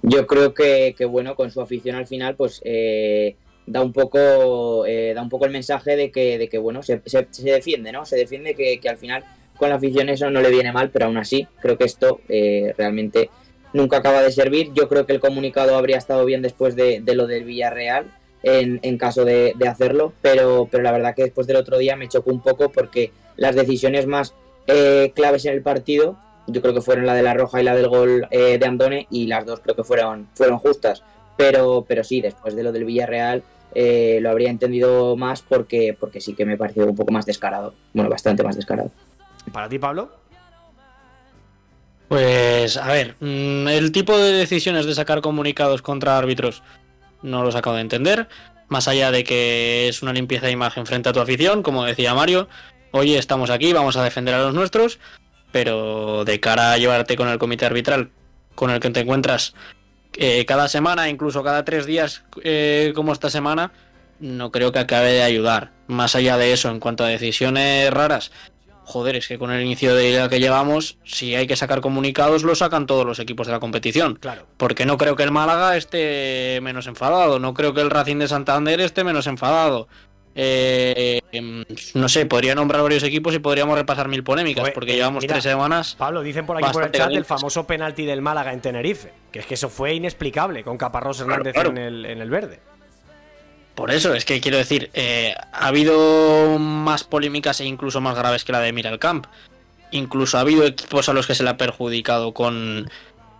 [0.00, 3.36] Yo creo que, que, bueno, con su afición al final, pues eh,
[3.66, 7.00] da un poco eh, da un poco el mensaje de que, de que bueno, se,
[7.06, 8.04] se- se defiende, ¿no?
[8.04, 9.24] Se defiende que, que al final
[9.56, 12.74] con la afición eso no le viene mal, pero aún así creo que esto eh,
[12.76, 13.30] realmente
[13.72, 14.72] nunca acaba de servir.
[14.74, 18.06] Yo creo que el comunicado habría estado bien después de, de lo del Villarreal,
[18.42, 21.96] en, en caso de, de hacerlo, pero, pero la verdad que después del otro día
[21.96, 24.34] me chocó un poco porque las decisiones más
[24.66, 27.74] eh, claves en el partido, yo creo que fueron la de la roja y la
[27.74, 31.02] del gol eh, de Andone, y las dos creo que fueron, fueron justas.
[31.36, 33.42] Pero, pero sí, después de lo del Villarreal
[33.74, 37.74] eh, lo habría entendido más porque, porque sí que me pareció un poco más descarado.
[37.92, 38.90] Bueno, bastante más descarado.
[39.52, 40.10] ¿Para ti, Pablo?
[42.08, 46.62] Pues, a ver, mm, el tipo de decisiones de sacar comunicados contra árbitros
[47.22, 48.28] no los acabo de entender.
[48.68, 52.14] Más allá de que es una limpieza de imagen frente a tu afición, como decía
[52.14, 52.48] Mario,
[52.92, 54.98] oye, estamos aquí, vamos a defender a los nuestros,
[55.52, 58.10] pero de cara a llevarte con el comité arbitral
[58.54, 59.54] con el que te encuentras
[60.16, 63.72] eh, cada semana, incluso cada tres días, eh, como esta semana,
[64.20, 65.72] no creo que acabe de ayudar.
[65.86, 68.30] Más allá de eso, en cuanto a decisiones raras,
[68.84, 72.42] joder, es que con el inicio de liga que llevamos, si hay que sacar comunicados,
[72.42, 74.16] lo sacan todos los equipos de la competición.
[74.16, 74.46] Claro.
[74.56, 78.28] Porque no creo que el Málaga esté menos enfadado, no creo que el Racing de
[78.28, 79.88] Santander esté menos enfadado.
[80.36, 81.64] Eh, em,
[81.94, 85.34] no sé, podría nombrar varios equipos y podríamos repasar mil polémicas, porque eh, llevamos mira,
[85.34, 85.94] tres semanas.
[85.96, 89.12] Pablo, dicen por aquí por el chat el famoso penalti del Málaga en Tenerife.
[89.30, 91.70] Que es que eso fue inexplicable con Caparrós Hernández claro.
[91.70, 92.60] En, el, en el verde.
[93.74, 98.44] Por eso, es que quiero decir, eh, ha habido más polémicas e incluso más graves
[98.44, 99.26] que la de Miralcamp.
[99.90, 102.88] Incluso ha habido equipos a los que se le ha perjudicado con,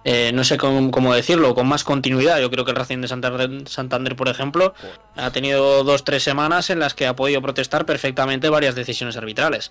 [0.05, 2.39] eh, no sé cómo, decirlo, con más continuidad.
[2.41, 4.75] Yo creo que el Racing de Santander, Santander, por ejemplo,
[5.17, 9.71] ha tenido dos tres semanas en las que ha podido protestar perfectamente varias decisiones arbitrales.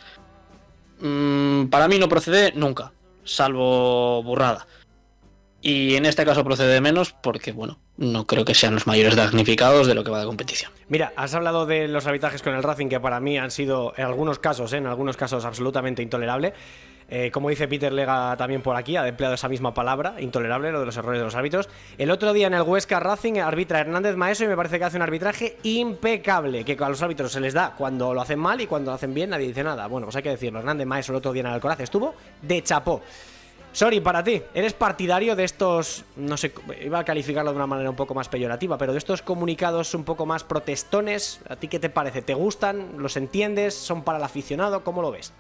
[0.99, 4.65] Mm, para mí no procede nunca, salvo burrada.
[5.61, 9.88] Y en este caso procede menos porque, bueno, no creo que sean los mayores damnificados
[9.88, 10.71] de lo que va de competición.
[10.89, 14.05] Mira, has hablado de los arbitrajes con el Racing, que para mí han sido, en
[14.05, 14.77] algunos casos, ¿eh?
[14.77, 16.53] en algunos casos, absolutamente intolerable.
[17.09, 20.79] Eh, como dice Peter Lega también por aquí, ha empleado esa misma palabra, intolerable, lo
[20.79, 21.69] de los errores de los árbitros.
[21.97, 24.97] El otro día en el Huesca Racing arbitra Hernández Maeso y me parece que hace
[24.97, 28.67] un arbitraje impecable, que a los árbitros se les da cuando lo hacen mal y
[28.67, 29.87] cuando lo hacen bien nadie dice nada.
[29.87, 32.61] Bueno, pues hay que decirlo, Hernández Maeso el otro día en el Alcoraz estuvo de
[32.63, 33.01] chapó.
[33.73, 37.89] Sorry, para ti, ¿eres partidario de estos, no sé, iba a calificarlo de una manera
[37.89, 41.41] un poco más peyorativa, pero de estos comunicados un poco más protestones?
[41.49, 42.21] ¿A ti qué te parece?
[42.21, 42.99] ¿Te gustan?
[42.99, 43.73] ¿Los entiendes?
[43.73, 44.83] ¿Son para el aficionado?
[44.83, 45.33] ¿Cómo lo ves?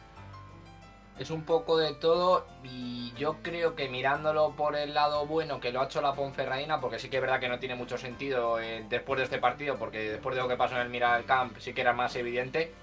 [1.19, 5.71] Es un poco de todo y yo creo que mirándolo por el lado bueno que
[5.71, 8.59] lo ha hecho la Ponferradina, porque sí que es verdad que no tiene mucho sentido
[8.59, 11.57] eh, después de este partido, porque después de lo que pasó en el Miral Camp
[11.59, 12.73] sí que era más evidente,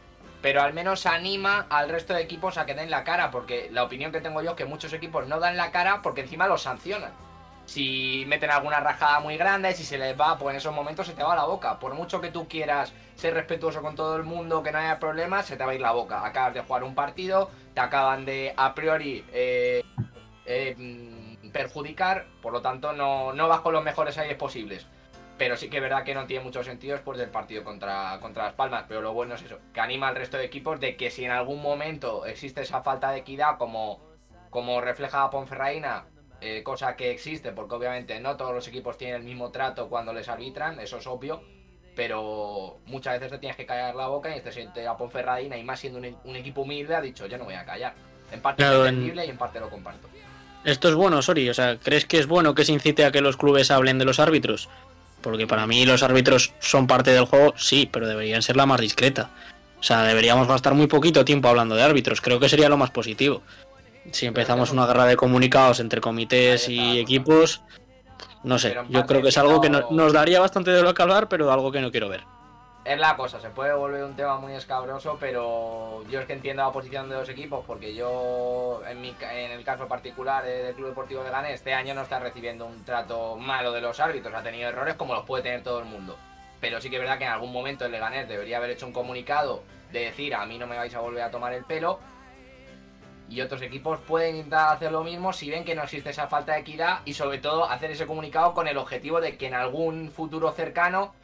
[0.43, 3.83] pero al menos anima al resto de equipos a que den la cara, porque la
[3.83, 6.63] opinión que tengo yo es que muchos equipos no dan la cara porque encima los
[6.63, 7.13] sancionan.
[7.71, 11.13] Si meten alguna rajada muy grande, si se les va, pues en esos momentos se
[11.13, 11.79] te va la boca.
[11.79, 15.47] Por mucho que tú quieras ser respetuoso con todo el mundo, que no haya problemas,
[15.47, 16.27] se te va a ir la boca.
[16.27, 19.85] Acabas de jugar un partido, te acaban de a priori eh,
[20.47, 24.89] eh, mm, perjudicar, por lo tanto no, no vas con los mejores aires posibles.
[25.39, 28.47] Pero sí que es verdad que no tiene mucho sentido después del partido contra, contra
[28.47, 28.87] Las Palmas.
[28.89, 31.31] Pero lo bueno es eso, que anima al resto de equipos de que si en
[31.31, 34.01] algún momento existe esa falta de equidad, como,
[34.51, 36.07] como refleja Ponferraina,
[36.41, 40.13] eh, cosa que existe, porque obviamente no todos los equipos tienen el mismo trato cuando
[40.13, 41.43] les arbitran, eso es obvio.
[41.97, 45.65] Pero muchas veces te tienes que callar la boca y este siente a Ponferradina, y
[45.65, 47.95] más siendo un, un equipo humilde, ha dicho: Yo no voy a callar.
[48.33, 50.09] En parte Claro, es en- y en parte lo comparto.
[50.65, 51.49] Esto es bueno, Sori.
[51.51, 54.05] O sea, ¿crees que es bueno que se incite a que los clubes hablen de
[54.05, 54.69] los árbitros?
[55.21, 58.81] Porque para mí los árbitros son parte del juego, sí, pero deberían ser la más
[58.81, 59.31] discreta.
[59.79, 62.21] O sea, deberíamos gastar muy poquito tiempo hablando de árbitros.
[62.21, 63.43] Creo que sería lo más positivo.
[64.13, 67.63] Si empezamos una guerra de comunicados entre comités y equipos,
[68.43, 68.77] no sé.
[68.89, 71.53] Yo creo que es algo que no- nos daría bastante de lo que hablar, pero
[71.53, 72.25] algo que no quiero ver.
[72.83, 76.63] es la cosa, se puede volver un tema muy escabroso, pero yo es que entiendo
[76.65, 80.89] la posición de los equipos, porque yo, en, mi, en el caso particular del Club
[80.89, 84.43] Deportivo de Gané, este año no está recibiendo un trato malo de los árbitros, ha
[84.43, 86.17] tenido errores como los puede tener todo el mundo.
[86.59, 88.93] Pero sí que es verdad que en algún momento el Leganés debería haber hecho un
[88.95, 92.01] comunicado de decir a mí no me vais a volver a tomar el pelo.
[93.31, 96.55] Y otros equipos pueden intentar hacer lo mismo si ven que no existe esa falta
[96.55, 100.11] de equidad y sobre todo hacer ese comunicado con el objetivo de que en algún
[100.11, 101.15] futuro cercano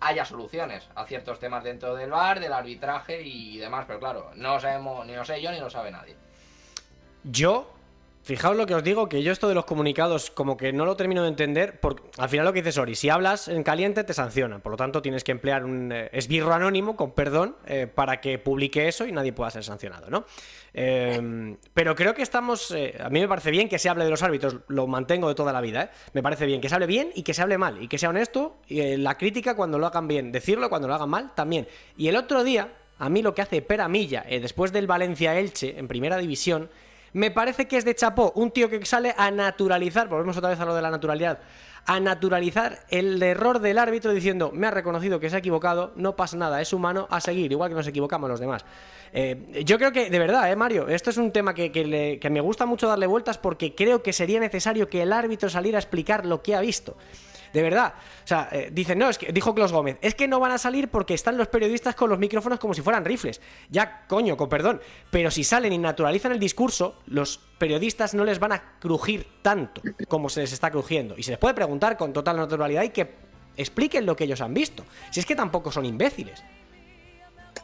[0.00, 3.84] haya soluciones a ciertos temas dentro del bar, del arbitraje y demás.
[3.86, 6.16] Pero claro, no lo sabemos, ni lo sé yo ni lo sabe nadie.
[7.22, 7.70] Yo
[8.24, 10.94] Fijaos lo que os digo, que yo esto de los comunicados como que no lo
[10.94, 14.14] termino de entender, porque al final lo que dice Sori, si hablas en caliente te
[14.14, 18.20] sancionan, por lo tanto tienes que emplear un eh, esbirro anónimo, con perdón, eh, para
[18.20, 20.24] que publique eso y nadie pueda ser sancionado, ¿no?
[20.72, 24.10] Em, pero creo que estamos, eh, a mí me parece bien que se hable de
[24.10, 27.10] los árbitros, lo mantengo de toda la vida, me parece bien que se hable bien
[27.16, 30.30] y que se hable mal, y que sea honesto, la crítica cuando lo hagan bien,
[30.30, 31.66] decirlo cuando lo hagan mal también.
[31.96, 35.88] Y el otro día, a mí lo que hace Pera Milla, después del Valencia-Elche en
[35.88, 36.70] primera división,
[37.12, 40.60] me parece que es de chapó un tío que sale a naturalizar, volvemos otra vez
[40.60, 41.38] a lo de la naturalidad,
[41.84, 46.14] a naturalizar el error del árbitro diciendo, me ha reconocido que se ha equivocado, no
[46.16, 48.64] pasa nada, es humano, a seguir, igual que nos equivocamos los demás.
[49.12, 52.40] Eh, yo creo que, de verdad, eh, Mario, esto es un tema que, que me
[52.40, 56.24] gusta mucho darle vueltas porque creo que sería necesario que el árbitro saliera a explicar
[56.24, 56.96] lo que ha visto.
[57.52, 57.94] De verdad.
[58.24, 60.58] O sea, eh, dicen, no, es que, dijo Klaus Gómez, es que no van a
[60.58, 63.40] salir porque están los periodistas con los micrófonos como si fueran rifles.
[63.70, 64.80] Ya, coño, con perdón.
[65.10, 69.82] Pero si salen y naturalizan el discurso, los periodistas no les van a crujir tanto
[70.08, 71.14] como se les está crujiendo.
[71.18, 73.10] Y se les puede preguntar con total naturalidad y que
[73.56, 74.84] expliquen lo que ellos han visto.
[75.10, 76.42] Si es que tampoco son imbéciles.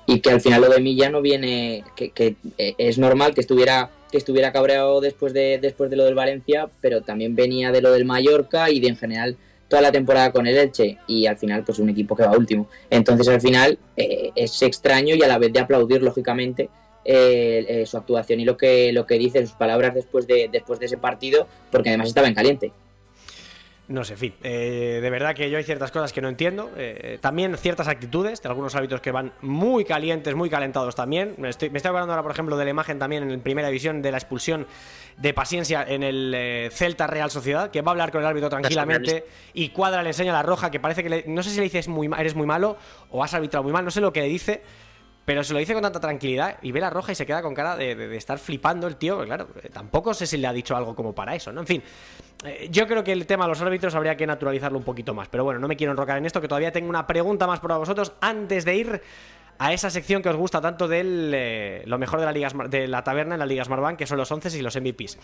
[0.06, 3.40] Y que al final lo de Milla no viene, que, que eh, es normal que
[3.40, 7.82] estuviera que estuviera cabreado después de, después de lo del Valencia, pero también venía de
[7.82, 9.36] lo del Mallorca y de en general
[9.68, 12.68] toda la temporada con el Elche y al final pues un equipo que va último.
[12.90, 16.70] Entonces al final eh, es extraño y a la vez de aplaudir lógicamente
[17.04, 20.80] eh, eh, su actuación y lo que, lo que dice, sus palabras después de, después
[20.80, 22.72] de ese partido, porque además estaba en caliente.
[23.88, 24.34] No sé, en fin.
[24.42, 26.70] de verdad que yo hay ciertas cosas que no entiendo.
[27.20, 31.34] también ciertas actitudes de algunos hábitos que van muy calientes, muy calentados también.
[31.38, 34.02] Me estoy, me estoy hablando ahora, por ejemplo, de la imagen también en primera división
[34.02, 34.66] de la expulsión
[35.18, 38.48] de paciencia en el eh, Celta Real Sociedad, que va a hablar con el árbitro
[38.48, 41.88] tranquilamente y Cuadra le enseña la roja, que parece que no sé si le dice
[41.88, 42.76] muy, eres muy malo
[43.10, 44.62] o has arbitrado muy mal, no sé lo que le dice,
[45.24, 47.54] pero se lo dice con tanta tranquilidad y ve la roja y se queda con
[47.54, 50.94] cara de, estar flipando el tío, claro, eh, tampoco sé si le ha dicho algo
[50.94, 51.60] como para eso, ¿no?
[51.60, 51.82] En fin,
[52.44, 55.28] eh, yo creo que el tema de los árbitros habría que naturalizarlo un poquito más,
[55.28, 57.76] pero bueno, no me quiero enrocar en esto, que todavía tengo una pregunta más para
[57.76, 59.02] vosotros antes de ir
[59.58, 62.86] a esa sección que os gusta tanto de eh, lo mejor de la, Liga, de
[62.86, 65.18] la taberna en la Liga Smartbank, que son los 11 y los MVPs.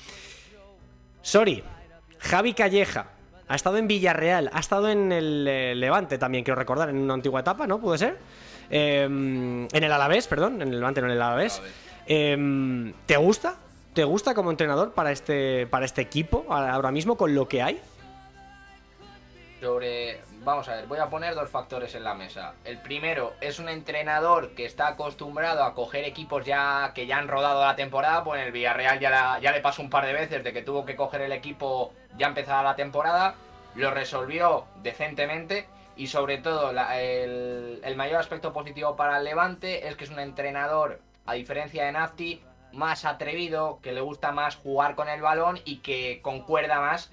[1.22, 1.62] Sorry,
[2.18, 3.06] Javi Calleja
[3.46, 7.14] ha estado en Villarreal, ha estado en el eh, Levante también, quiero recordar, en una
[7.14, 7.80] antigua etapa, ¿no?
[7.80, 8.18] ¿Puede ser?
[8.70, 11.62] Em, en el Alavés, perdón, en el Levante, no en el Alavés.
[12.06, 13.56] Em, ¿Te gusta?
[13.94, 17.80] ¿Te gusta como entrenador para este, para este equipo ahora mismo con lo que hay?
[19.60, 22.54] Sobre vamos a ver, voy a poner dos factores en la mesa.
[22.64, 27.28] El primero es un entrenador que está acostumbrado a coger equipos ya que ya han
[27.28, 30.52] rodado la temporada, pues en el Villarreal ya, le pasó un par de veces de
[30.52, 33.36] que tuvo que coger el equipo ya empezada la temporada,
[33.76, 39.94] lo resolvió decentemente y sobre todo el, el mayor aspecto positivo para el Levante es
[39.94, 42.42] que es un entrenador, a diferencia de Nafti,
[42.74, 47.10] más atrevido, que le gusta más jugar con el balón y que concuerda más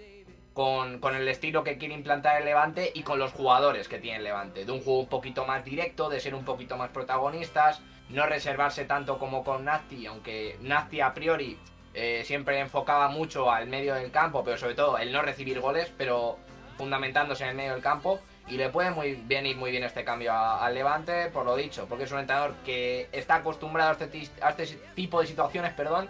[0.54, 4.24] con, el estilo que quiere implantar el Levante y con los jugadores que tiene el
[4.24, 4.66] Levante.
[4.66, 8.86] De un juego un poquito más directo, de ser un poquito más protagonistas, no reservarse
[8.86, 11.58] tanto como con Nasti, aunque Nasti a priori
[11.94, 15.92] eh, siempre enfocaba mucho al medio del campo, pero sobre todo el no recibir goles,
[15.98, 16.38] pero
[16.78, 18.20] fundamentándose en el medio del campo.
[18.52, 21.86] Y le puede muy bien ir muy bien este cambio al Levante, por lo dicho,
[21.88, 26.10] porque es un entrenador que está acostumbrado a este, a este tipo de situaciones, perdón,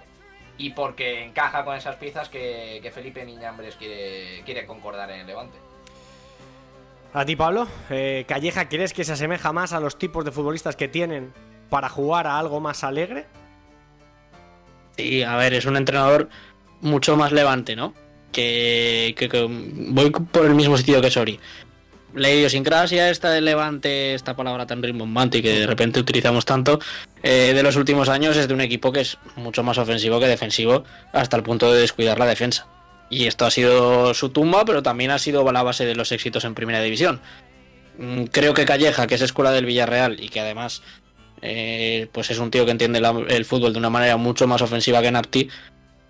[0.57, 5.59] y porque encaja con esas piezas que, Felipe Niñambres quiere, quiere concordar en el Levante.
[7.13, 10.75] A ti, Pablo, eh, Calleja, ¿crees que se asemeja más a los tipos de futbolistas
[10.75, 11.31] que tienen
[11.69, 13.27] para jugar a algo más alegre?
[14.97, 16.27] Sí, a ver, es un entrenador
[16.79, 17.93] mucho más levante, ¿no?
[18.31, 21.39] Que, que, que voy por el mismo sitio que Sori
[22.14, 26.80] la idiosincrasia esta de Levante, esta palabra tan rimbombante y que de repente utilizamos tanto,
[27.24, 30.28] eh, de los últimos años es de un equipo que es mucho más ofensivo que
[30.28, 30.84] defensivo
[31.14, 32.68] hasta el punto de descuidar la defensa.
[33.09, 36.45] Y esto ha sido su tumba, pero también ha sido la base de los éxitos
[36.45, 37.22] en primera división.
[37.97, 40.82] Mm, creo que Calleja, que es escuela del Villarreal y que además
[41.41, 45.01] eh, pues es un tío que entiende el fútbol de una manera mucho más ofensiva
[45.01, 45.49] que Napti,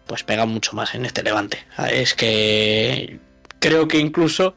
[0.06, 1.66] pues pega mucho más en este Levante.
[1.92, 3.20] Es que
[3.60, 4.56] creo que incluso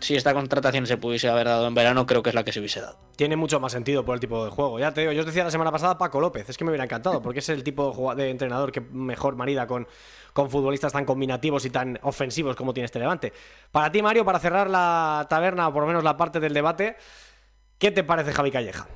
[0.00, 2.60] si esta contratación se pudiese haber dado en verano, creo que es la que se
[2.60, 2.98] hubiese dado.
[3.16, 4.78] Tiene mucho más sentido por el tipo de juego.
[4.78, 6.84] Ya te digo, yo os decía la semana pasada Paco López, es que me hubiera
[6.84, 9.86] encantado, porque es el tipo de, entrenador que mejor marida con,
[10.32, 13.32] con futbolistas tan combinativos y tan ofensivos como tiene este Levante.
[13.70, 16.96] Para ti, Mario, para cerrar la taberna, o por lo menos la parte del debate,
[17.78, 18.88] ¿qué te parece Javi Calleja?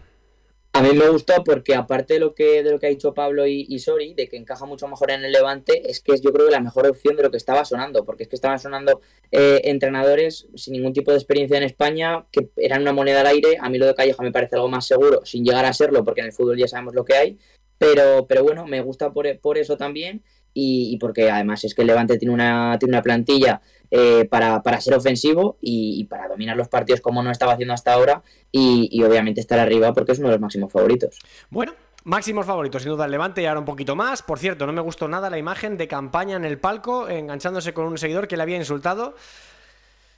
[0.75, 3.47] A mí me gustó porque aparte de lo que, de lo que ha dicho Pablo
[3.47, 6.47] y, Sori, de que encaja mucho mejor en el Levante, es que es yo creo
[6.47, 9.61] que la mejor opción de lo que estaba sonando, porque es que estaban sonando eh,
[9.65, 13.59] entrenadores sin ningún tipo de experiencia en España, que eran una moneda al aire.
[13.61, 16.23] A mí lo de Calleja me parece algo más seguro, sin llegar a serlo, porque
[16.23, 17.39] en el fútbol ya sabemos lo que hay.
[17.77, 20.23] Pero, pero bueno, me gusta por, por eso también
[20.55, 24.81] y, porque además es que el Levante tiene una, tiene una plantilla eh, para, para
[24.81, 28.89] ser ofensivo y, y para dominar los partidos como no estaba haciendo hasta ahora y,
[28.91, 31.19] y obviamente estar arriba porque es uno de los máximos favoritos.
[31.51, 31.73] Bueno,
[32.05, 34.23] máximos favoritos, sin duda el Levante y ahora un poquito más.
[34.23, 37.87] Por cierto, no me gustó nada la imagen de campaña en el palco, enganchándose con
[37.87, 39.15] un seguidor que le había insultado.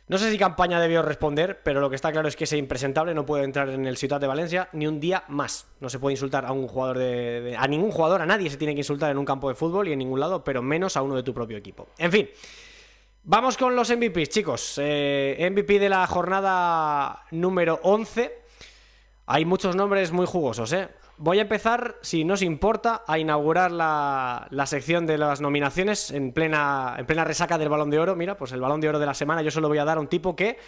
[0.07, 3.15] No sé si campaña debió responder, pero lo que está claro es que ese impresentable
[3.15, 5.67] no puede entrar en el Ciudad de Valencia ni un día más.
[5.81, 8.75] No se puede insultar a un jugador de, a ningún jugador, a nadie se tiene
[8.75, 11.17] que insultar en un campo de fútbol y en ningún lado, pero menos a uno
[11.17, 11.89] de tu propio equipo.
[11.97, 12.29] En fin,
[13.23, 14.75] vamos con los MVPs, chicos.
[14.77, 18.43] Eh, MVP de la jornada número 11.
[19.25, 20.91] Hay muchos nombres muy jugosos, ¿eh?
[21.17, 26.11] Voy a empezar, si no os importa, a inaugurar la, la sección de las nominaciones
[26.11, 28.17] en plena, en plena resaca del Balón de Oro.
[28.17, 30.01] Mira, pues el Balón de Oro de la semana yo solo voy a dar a
[30.01, 30.59] un tipo que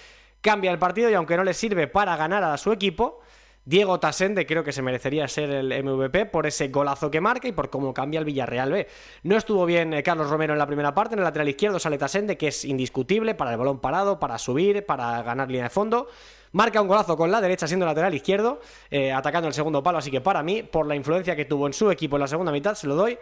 [0.40, 3.20] cambia el partido y aunque no le sirve para ganar a su equipo,
[3.66, 7.52] Diego Tasende creo que se merecería ser el MVP por ese golazo que marca y
[7.52, 8.86] por cómo cambia el Villarreal B.
[9.24, 11.98] No estuvo bien eh, Carlos Romero en la primera parte, en el lateral izquierdo sale
[11.98, 16.06] Tasende, que es indiscutible para el balón parado, para subir, para ganar línea de fondo.
[16.52, 20.10] Marca un golazo con la derecha siendo lateral izquierdo, eh, atacando el segundo palo, así
[20.10, 22.74] que para mí, por la influencia que tuvo en su equipo en la segunda mitad,
[22.74, 23.18] se lo doy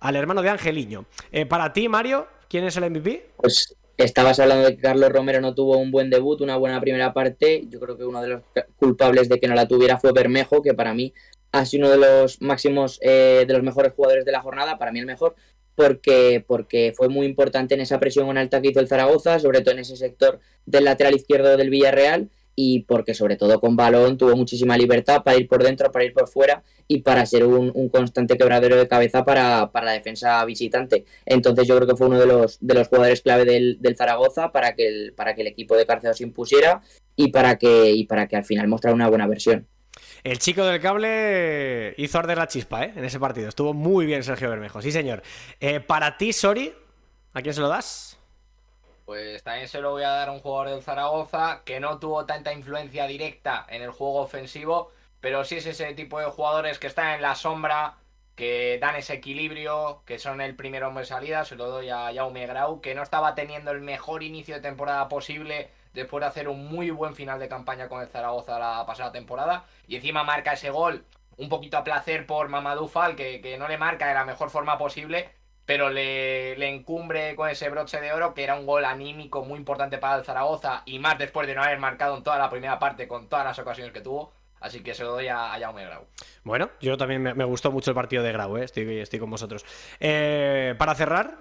[0.00, 1.06] al hermano de Angeliño.
[1.30, 3.30] Eh, para ti, Mario, ¿quién es el MVP?
[3.36, 7.12] Pues estabas hablando de que Carlos Romero no tuvo un buen debut, una buena primera
[7.12, 7.66] parte.
[7.68, 8.42] Yo creo que uno de los
[8.76, 11.12] culpables de que no la tuviera fue Bermejo, que para mí
[11.52, 14.90] ha sido uno de los máximos, eh, de los mejores jugadores de la jornada, para
[14.90, 15.36] mí el mejor,
[15.74, 19.60] porque, porque fue muy importante en esa presión en alta que hizo el Zaragoza, sobre
[19.60, 24.16] todo en ese sector del lateral izquierdo del Villarreal, y porque sobre todo con balón
[24.18, 27.70] tuvo muchísima libertad para ir por dentro, para ir por fuera y para ser un,
[27.74, 31.04] un constante quebradero de cabeza para, para la defensa visitante.
[31.24, 34.52] Entonces yo creo que fue uno de los, de los jugadores clave del, del Zaragoza
[34.52, 36.82] para que, el, para que el equipo de Cárcel se impusiera
[37.16, 39.66] y para que, y para que al final mostrara una buena versión.
[40.24, 42.92] El chico del cable hizo arder la chispa, ¿eh?
[42.96, 43.48] En ese partido.
[43.48, 45.22] Estuvo muy bien Sergio Bermejo, sí señor.
[45.60, 46.72] Eh, para ti, Sori,
[47.32, 48.11] ¿a quién se lo das?
[49.12, 52.24] Pues también se lo voy a dar a un jugador del Zaragoza que no tuvo
[52.24, 54.90] tanta influencia directa en el juego ofensivo,
[55.20, 57.98] pero sí es ese tipo de jugadores que están en la sombra,
[58.36, 62.10] que dan ese equilibrio, que son el primer hombre de salida, se lo doy a
[62.14, 66.48] Jaume Grau, que no estaba teniendo el mejor inicio de temporada posible después de hacer
[66.48, 70.54] un muy buen final de campaña con el Zaragoza la pasada temporada, y encima marca
[70.54, 71.04] ese gol
[71.36, 74.48] un poquito a placer por Mamadou Fall, que, que no le marca de la mejor
[74.48, 75.28] forma posible,
[75.72, 79.58] pero le, le, encumbre con ese broche de oro, que era un gol anímico muy
[79.58, 82.78] importante para el Zaragoza, y más después de no haber marcado en toda la primera
[82.78, 84.34] parte con todas las ocasiones que tuvo.
[84.60, 86.04] Así que se lo doy a, a Jaume Grau.
[86.44, 88.64] Bueno, yo también me, me, gustó mucho el partido de Grau, ¿eh?
[88.64, 89.64] estoy, estoy con vosotros.
[89.98, 91.38] Eh, para cerrar,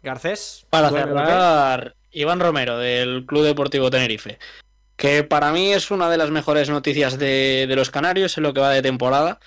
[0.00, 0.64] Garcés.
[0.70, 4.38] Para cerrar, Iván Romero, del Club Deportivo Tenerife.
[4.94, 8.54] Que para mí es una de las mejores noticias de, de los Canarios en lo
[8.54, 9.40] que va de temporada.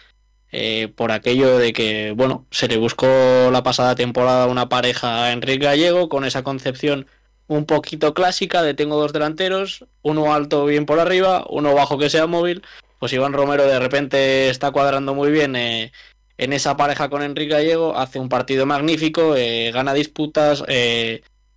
[0.56, 3.08] Eh, por aquello de que, bueno, se le buscó
[3.52, 7.08] la pasada temporada una pareja a Enrique Gallego con esa concepción
[7.48, 12.12] un poquito clásica de tengo dos delanteros, uno alto bien por arriba, uno bajo que
[12.12, 12.62] sea móvil.
[13.00, 15.92] Pues Iván Romero de repente está cuadrando muy bien eh,
[16.38, 20.64] en esa pareja con Enrique Gallego, hace un partido magnífico, eh, gana disputas,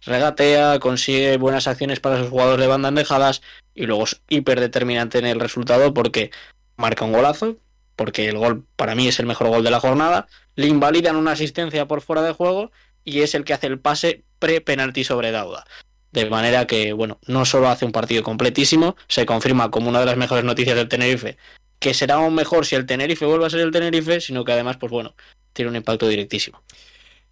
[0.06, 3.42] regatea, consigue buenas acciones para sus jugadores de banda dejadas
[3.74, 6.30] y luego es hiper determinante en el resultado porque
[6.78, 7.58] marca un golazo,
[7.96, 11.32] porque el gol para mí es el mejor gol de la jornada, le invalidan una
[11.32, 12.70] asistencia por fuera de juego
[13.04, 15.64] y es el que hace el pase pre-penalti sobre Dauda.
[16.12, 20.06] De manera que, bueno, no solo hace un partido completísimo, se confirma como una de
[20.06, 21.36] las mejores noticias del Tenerife,
[21.78, 24.76] que será aún mejor si el Tenerife vuelve a ser el Tenerife, sino que además,
[24.76, 25.14] pues bueno,
[25.52, 26.62] tiene un impacto directísimo.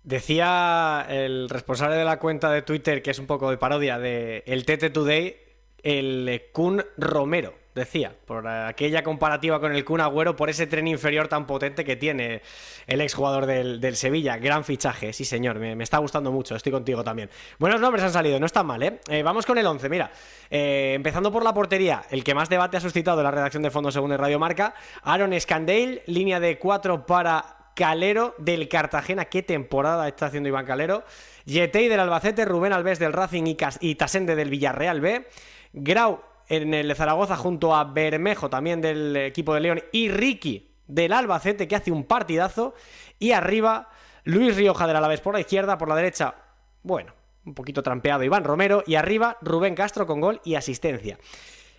[0.03, 4.45] Decía el responsable de la cuenta de Twitter, que es un poco de parodia de
[4.47, 5.37] el TT Today,
[5.83, 11.29] el Kun Romero, decía, por aquella comparativa con el Kun Agüero, por ese tren inferior
[11.29, 12.43] tan potente que tiene
[12.87, 14.37] el exjugador del, Sevilla.
[14.39, 17.31] Gran fichaje, sí señor, me, me, está gustando mucho, estoy contigo también.
[17.59, 19.01] Buenos nombres han salido, no están mal, ¿eh?
[19.09, 20.11] eh vamos con el 11, mira,
[20.51, 23.71] eh, empezando por la portería, el que más debate ha suscitado en la redacción de
[23.71, 29.25] Fondo Según de Radio Marca, Aaron Scandale, línea de 4 para Calero del Cartagena.
[29.27, 31.05] Qué temporada está haciendo Iván Calero.
[31.45, 35.27] Yetei del Albacete, Rubén Alves del Racing y, Cas- y Tasende del Villarreal B.
[35.73, 41.13] Grau en el Zaragoza junto a Bermejo también del equipo de León y Ricky del
[41.13, 42.75] Albacete que hace un partidazo.
[43.19, 43.89] Y arriba
[44.25, 46.35] Luis Rioja del Alavés por la izquierda, por la derecha,
[46.83, 47.13] bueno,
[47.45, 51.19] un poquito trampeado Iván Romero y arriba Rubén Castro con gol y asistencia.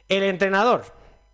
[0.07, 0.83] El entrenador,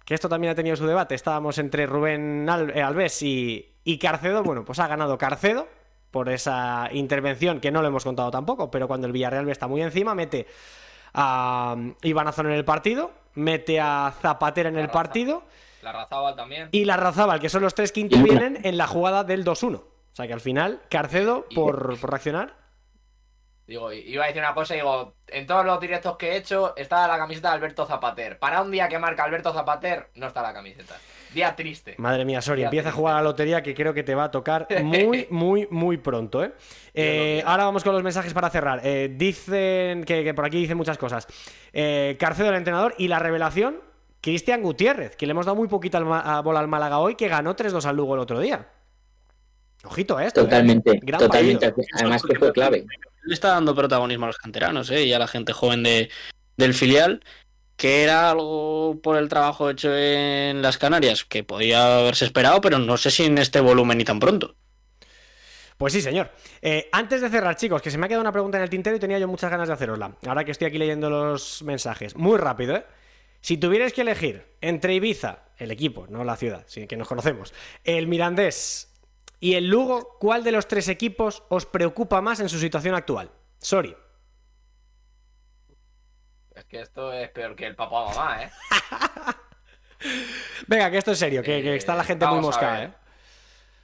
[0.05, 4.43] que esto también ha tenido su debate, estábamos entre Rubén eh, Alves y, y Carcedo,
[4.43, 5.67] bueno, pues ha ganado Carcedo
[6.11, 9.81] por esa intervención que no lo hemos contado tampoco, pero cuando el Villarreal está muy
[9.81, 10.45] encima, mete
[11.13, 15.43] a um, Iván Azón en el partido, mete a Zapatera en el partido
[15.81, 16.69] La Razábal también.
[16.71, 19.75] y la Razábal, que son los tres que intervienen en la jugada del 2-1.
[19.77, 22.61] O sea que al final, Carcedo, por, por reaccionar,
[23.67, 27.07] Digo, iba a decir una cosa, digo, en todos los directos que he hecho está
[27.07, 28.37] la camiseta de Alberto Zapater.
[28.37, 30.97] Para un día que marca Alberto Zapater, no está la camiseta.
[31.33, 31.95] Día triste.
[31.97, 34.31] Madre mía, Sori, empieza a jugar a la lotería que creo que te va a
[34.31, 36.51] tocar muy, muy, muy pronto, ¿eh?
[36.93, 38.81] Eh, ahora vamos con los mensajes para cerrar.
[38.83, 41.27] Eh, dicen que, que por aquí dicen muchas cosas.
[41.71, 43.77] Eh, Carcedo, el entrenador, y la revelación,
[44.19, 45.99] Cristian Gutiérrez, que le hemos dado muy poquita
[46.41, 48.67] bola al Málaga hoy, que ganó 3-2 al Lugo el otro día.
[49.83, 50.41] Ojito a esto.
[50.41, 50.43] ¿eh?
[50.43, 51.67] Totalmente, Gran totalmente.
[51.71, 51.87] partido.
[51.95, 52.85] Además que fue clave.
[53.23, 55.05] Le está dando protagonismo a los canteranos ¿eh?
[55.05, 56.09] y a la gente joven de,
[56.57, 57.23] del filial,
[57.75, 62.79] que era algo por el trabajo hecho en las Canarias, que podía haberse esperado, pero
[62.79, 64.55] no sé si en este volumen ni tan pronto.
[65.77, 66.29] Pues sí, señor.
[66.61, 68.95] Eh, antes de cerrar, chicos, que se me ha quedado una pregunta en el tintero
[68.95, 70.15] y tenía yo muchas ganas de hacerosla.
[70.27, 72.15] Ahora que estoy aquí leyendo los mensajes.
[72.15, 72.85] Muy rápido, ¿eh?
[73.41, 77.51] Si tuvierais que elegir entre Ibiza, el equipo, no la ciudad, sí, que nos conocemos,
[77.83, 78.93] el Mirandés
[79.39, 83.31] y el Lugo, ¿cuál de los tres equipos os preocupa más en su situación actual?
[83.57, 83.95] Sorry.
[86.71, 88.51] Que esto es peor que el papá mamá, ¿eh?
[90.67, 92.85] Venga, que esto es serio, que, que está la gente muy moscada.
[92.85, 92.91] ¿eh?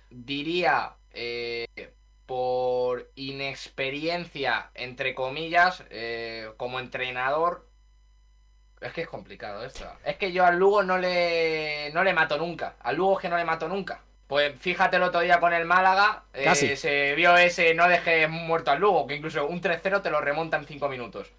[0.09, 1.91] Diría, eh,
[2.25, 7.67] por inexperiencia, entre comillas, eh, como entrenador.
[8.79, 9.85] Es que es complicado esto.
[10.05, 12.77] Es que yo al Lugo no le, no le mato nunca.
[12.79, 14.01] Al Lugo es que no le mato nunca.
[14.27, 18.71] Pues fíjate el otro día con el Málaga, eh, se vio ese no dejes muerto
[18.71, 21.33] al Lugo, que incluso un 3-0 te lo remonta en 5 minutos.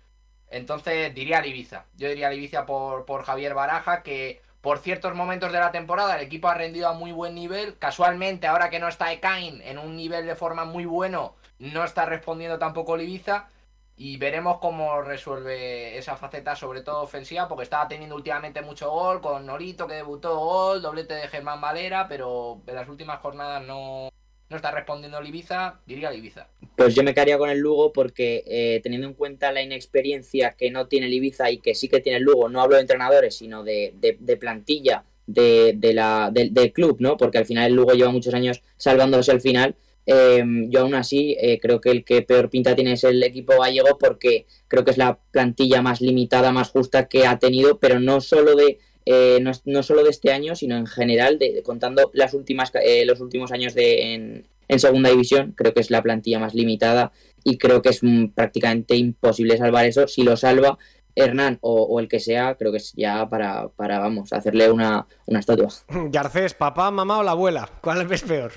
[0.51, 1.86] Entonces diría Ibiza.
[1.96, 6.26] Yo diría Ibiza por, por Javier Baraja, que por ciertos momentos de la temporada el
[6.26, 7.78] equipo ha rendido a muy buen nivel.
[7.78, 12.07] Casualmente, ahora que no está Ekain en un nivel de forma muy bueno, no está
[12.07, 13.49] respondiendo tampoco el Ibiza.
[13.96, 19.20] Y veremos cómo resuelve esa faceta, sobre todo ofensiva, porque estaba teniendo últimamente mucho gol,
[19.20, 24.09] con Norito que debutó gol, doblete de Germán Valera, pero en las últimas jornadas no,
[24.51, 26.49] no está respondiendo el Ibiza, diría el Ibiza.
[26.76, 30.70] Pues yo me quedaría con el Lugo porque eh, teniendo en cuenta la inexperiencia que
[30.70, 31.14] no tiene el
[31.51, 35.05] y que sí que tiene el Lugo, no hablo de entrenadores, sino de, de- plantilla
[35.26, 37.16] de, de la, del- club, ¿no?
[37.16, 39.74] Porque al final el Lugo lleva muchos años salvándose al final.
[40.07, 43.61] Eh, yo aún así eh, creo que el que peor pinta tiene es el equipo
[43.61, 48.01] gallego porque creo que es la plantilla más limitada, más justa que ha tenido, pero
[48.01, 48.78] no solo de
[49.11, 53.06] eh, no, no solo de este año, sino en general, de, contando las últimas, eh,
[53.06, 57.11] los últimos años de, en, en segunda división, creo que es la plantilla más limitada
[57.42, 60.06] y creo que es mm, prácticamente imposible salvar eso.
[60.09, 60.76] Si lo salva
[61.14, 65.06] Hernán o, o el que sea, creo que es ya para, para vamos, hacerle una,
[65.24, 65.68] una estatua.
[65.88, 68.52] Garcés, papá, mamá o la abuela, ¿cuál ves peor?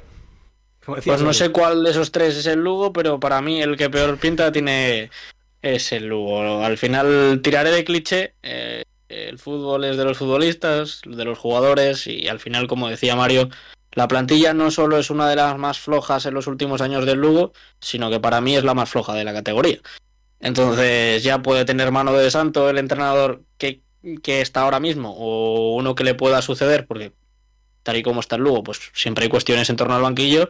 [0.85, 3.89] Pues no sé cuál de esos tres es el Lugo, pero para mí el que
[3.89, 5.11] peor pinta tiene
[5.61, 6.61] es el Lugo.
[6.61, 8.33] Al final tiraré de cliché.
[8.43, 13.15] eh, el fútbol es de los futbolistas, de los jugadores y al final, como decía
[13.15, 13.49] Mario,
[13.93, 17.19] la plantilla no solo es una de las más flojas en los últimos años del
[17.19, 19.79] Lugo, sino que para mí es la más floja de la categoría.
[20.39, 23.81] Entonces ya puede tener mano de santo el entrenador que,
[24.23, 27.13] que está ahora mismo o uno que le pueda suceder, porque
[27.83, 30.49] tal y como está el Lugo, pues siempre hay cuestiones en torno al banquillo,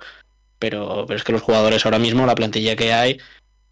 [0.59, 3.19] pero, pero es que los jugadores ahora mismo, la plantilla que hay,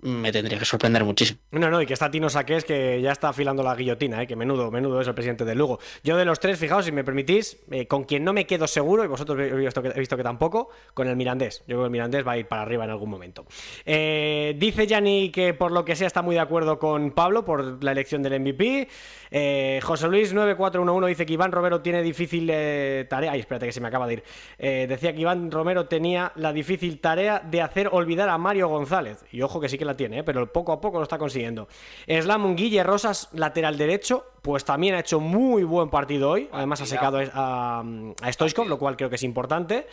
[0.02, 1.40] me tendría que sorprender muchísimo.
[1.52, 4.28] No, no, y que está Tino Saqués que ya está afilando la guillotina, ¿eh?
[4.28, 5.80] que menudo, menudo es el presidente del Lugo.
[6.04, 9.04] Yo de los tres, fijaos, si me permitís, eh, con quien no me quedo seguro,
[9.04, 9.82] y vosotros he visto,
[10.18, 11.60] que, tampoco, con el Mirandés.
[11.60, 13.46] Yo creo que el Mirandés va a ir para arriba en algún momento.
[13.86, 17.84] Eh, dice Yanni que por lo que sea está muy de acuerdo con Pablo por
[17.84, 18.88] la elección del MVP.
[19.32, 22.48] Eh, José Luis 9411 dice que Iván Romero tiene difícil
[23.10, 23.34] tarea.
[23.34, 24.24] Ay, espérate que se me acaba de ir.
[24.58, 29.26] Decía que Iván Romero tenía la difícil tarea de hacer olvidar a Mario González.
[29.32, 30.24] Y ojo que sí que la tiene, ¿eh?
[30.24, 31.68] pero poco a poco lo está consiguiendo.
[32.08, 36.48] Slam Guille Rosas, lateral derecho, pues también ha hecho muy buen partido hoy.
[36.52, 37.84] Además ha secado a,
[38.22, 39.88] a Stoichkov, lo cual creo que es importante.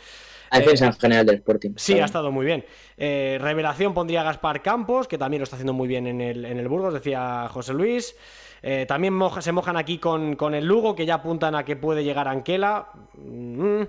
[0.49, 1.71] La defensa en general del Sporting.
[1.75, 2.63] Sí, ha estado muy bien.
[2.95, 6.45] Eh, revelación pondría a Gaspar Campos, que también lo está haciendo muy bien en el,
[6.45, 8.15] en el Burgos, decía José Luis.
[8.63, 11.75] Eh, también moja- se mojan aquí con, con el Lugo, que ya apuntan a que
[11.75, 12.87] puede llegar Anquela.
[13.15, 13.81] Mm.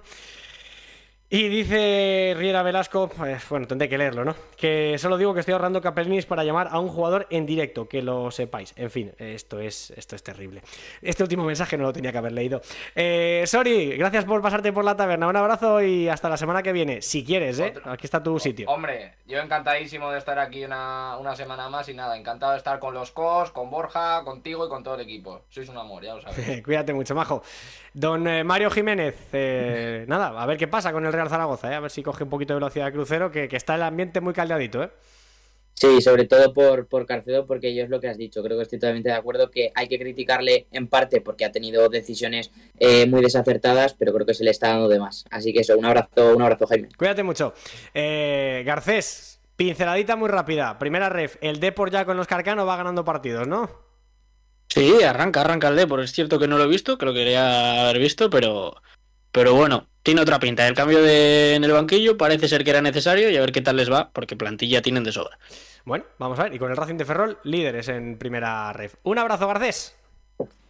[1.31, 4.35] Y dice Riera Velasco, pues, bueno, tendré que leerlo, ¿no?
[4.57, 8.01] Que solo digo que estoy ahorrando capelnis para llamar a un jugador en directo, que
[8.01, 8.73] lo sepáis.
[8.77, 10.63] En fin, esto es, esto es terrible.
[11.03, 12.63] Este último mensaje no lo tenía que haber leído.
[12.95, 15.29] Eh, sorry, gracias por pasarte por la taberna.
[15.29, 17.75] Un abrazo y hasta la semana que viene, si quieres, ¿eh?
[17.85, 18.67] Aquí está tu sitio.
[18.71, 22.79] Hombre, yo encantadísimo de estar aquí una, una semana más y nada, encantado de estar
[22.79, 25.43] con los COS, con Borja, contigo y con todo el equipo.
[25.51, 26.63] Sois un amor, ya lo sabéis.
[26.65, 27.43] Cuídate mucho, majo.
[27.99, 31.75] Don eh, Mario Jiménez, eh, nada, a ver qué pasa con el Real Zaragoza, ¿eh?
[31.75, 34.21] a ver si coge un poquito de velocidad de crucero, que, que está el ambiente
[34.21, 34.85] muy caldeadito.
[34.85, 34.91] ¿eh?
[35.75, 38.41] Sí, sobre todo por, por Carcedo, porque yo es lo que has dicho.
[38.41, 41.89] Creo que estoy totalmente de acuerdo que hay que criticarle en parte porque ha tenido
[41.89, 45.25] decisiones eh, muy desacertadas, pero creo que se le está dando de más.
[45.31, 46.91] Así que eso, un abrazo, un abrazo, Jaime.
[46.97, 47.53] Cuídate mucho.
[47.95, 50.79] Eh, Garcés, pinceladita muy rápida.
[50.79, 53.88] Primera ref, el Depor ya con los Carcano va ganando partidos, ¿no?
[54.69, 56.01] Sí, arranca, arranca el Depor.
[56.01, 58.77] Es cierto que no lo he visto, que lo quería haber visto, pero,
[59.33, 60.67] pero bueno, tiene otra pinta.
[60.67, 63.63] El cambio de, en el banquillo parece ser que era necesario y a ver qué
[63.63, 65.39] tal les va, porque plantilla tienen de sobra.
[65.85, 66.55] Bueno, vamos a ver.
[66.55, 68.95] Y con el Racing de Ferrol, líderes en primera ref.
[69.03, 69.97] Un abrazo, Garcés.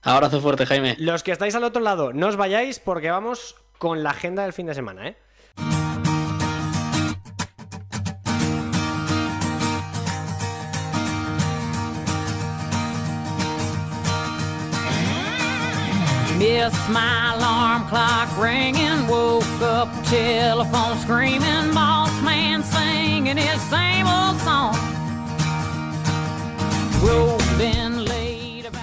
[0.03, 0.97] Abrazo fuerte, Jaime.
[0.99, 4.53] Los que estáis al otro lado, no os vayáis porque vamos con la agenda del
[4.53, 5.17] fin de semana, ¿eh?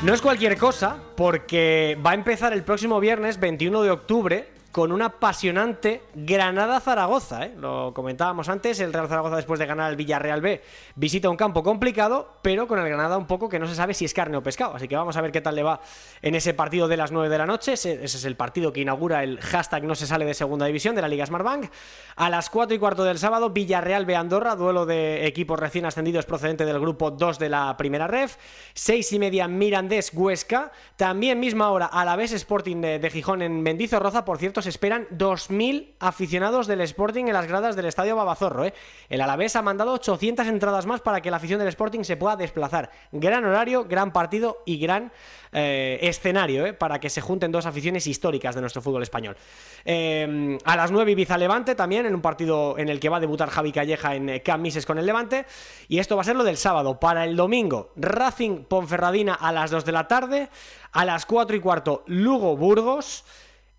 [0.03, 4.91] No es cualquier cosa, porque va a empezar el próximo viernes 21 de octubre con
[4.91, 7.45] un apasionante Granada-Zaragoza.
[7.45, 7.53] ¿eh?
[7.57, 10.61] Lo comentábamos antes, el Real Zaragoza después de ganar el Villarreal B
[10.95, 14.03] visita un campo complicado, pero con el Granada un poco que no se sabe si
[14.03, 14.75] es carne o pescado.
[14.75, 15.79] Así que vamos a ver qué tal le va
[16.21, 17.71] en ese partido de las 9 de la noche.
[17.71, 21.03] Ese, es el partido que inaugura el hashtag no se sale de segunda división de
[21.03, 21.71] la Liga Smartbank.
[22.17, 26.25] A las 4 y cuarto del sábado, Villarreal B Andorra, duelo de equipos recién ascendidos
[26.25, 28.35] procedente del grupo 2 de la primera ref.
[28.73, 30.73] 6 y media Mirandés Huesca.
[30.97, 34.25] También misma hora Alavés Sporting de, de Gijón en Mendizorroza.
[34.25, 38.65] Por cierto, esperan 2.000 aficionados del Sporting en las gradas del Estadio Babazorro.
[38.65, 38.73] ¿eh?
[39.09, 42.35] El Alavés ha mandado 800 entradas más para que la afición del Sporting se pueda
[42.35, 42.91] desplazar.
[43.11, 45.11] Gran horario, gran partido y gran
[45.51, 46.73] eh, escenario ¿eh?
[46.73, 49.37] para que se junten dos aficiones históricas de nuestro fútbol español.
[49.85, 53.49] A las 9 Ibiza Levante también, en un partido en el que va a debutar
[53.49, 55.45] Javi Calleja en eh, Camp Mises con el Levante.
[55.87, 56.99] Y esto va a ser lo del sábado.
[56.99, 60.49] Para el domingo, Racing Ponferradina a las 2 de la tarde.
[60.91, 63.25] A las 4 y cuarto, Lugo Burgos.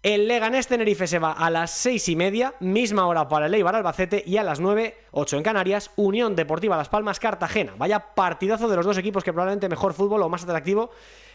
[0.07, 3.74] El Leganés Tenerife se va a las 6 y media, misma hora para el Eibar
[3.74, 7.74] Albacete y a las 9, 8 en Canarias, Unión Deportiva Las Palmas Cartagena.
[7.77, 10.91] Vaya partidazo de los dos equipos que probablemente mejor fútbol o más atractivo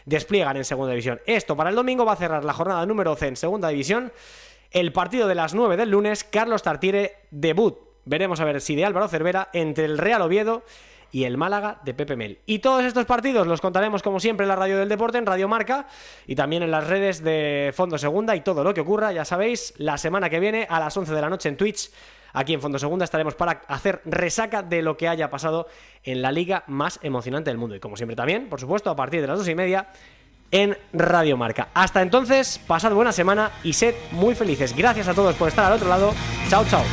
[0.06, 1.20] despliegan en segunda división.
[1.26, 4.10] Esto para el domingo va a cerrar la jornada número 12 en segunda división.
[4.70, 7.76] El partido de las 9 del lunes, Carlos Tartiere, debut.
[8.06, 10.62] Veremos a ver si de Álvaro Cervera entre el Real Oviedo
[11.12, 12.38] y el Málaga de Pepe Mel.
[12.46, 15.46] Y todos estos partidos los contaremos como siempre en la radio del deporte, en Radio
[15.46, 15.86] Marca
[16.26, 19.74] y también en las redes de Fondo Segunda y todo lo que ocurra, ya sabéis,
[19.76, 21.90] la semana que viene a las 11 de la noche en Twitch.
[22.32, 25.68] Aquí en Fondo Segunda estaremos para hacer resaca de lo que haya pasado
[26.02, 27.76] en la liga más emocionante del mundo.
[27.76, 29.88] Y como siempre también, por supuesto, a partir de las dos y media
[30.50, 31.68] en Radio Marca.
[31.74, 34.74] Hasta entonces, pasad buena semana y sed muy felices.
[34.74, 36.14] Gracias a todos por estar al otro lado.
[36.48, 36.84] Chao, chao.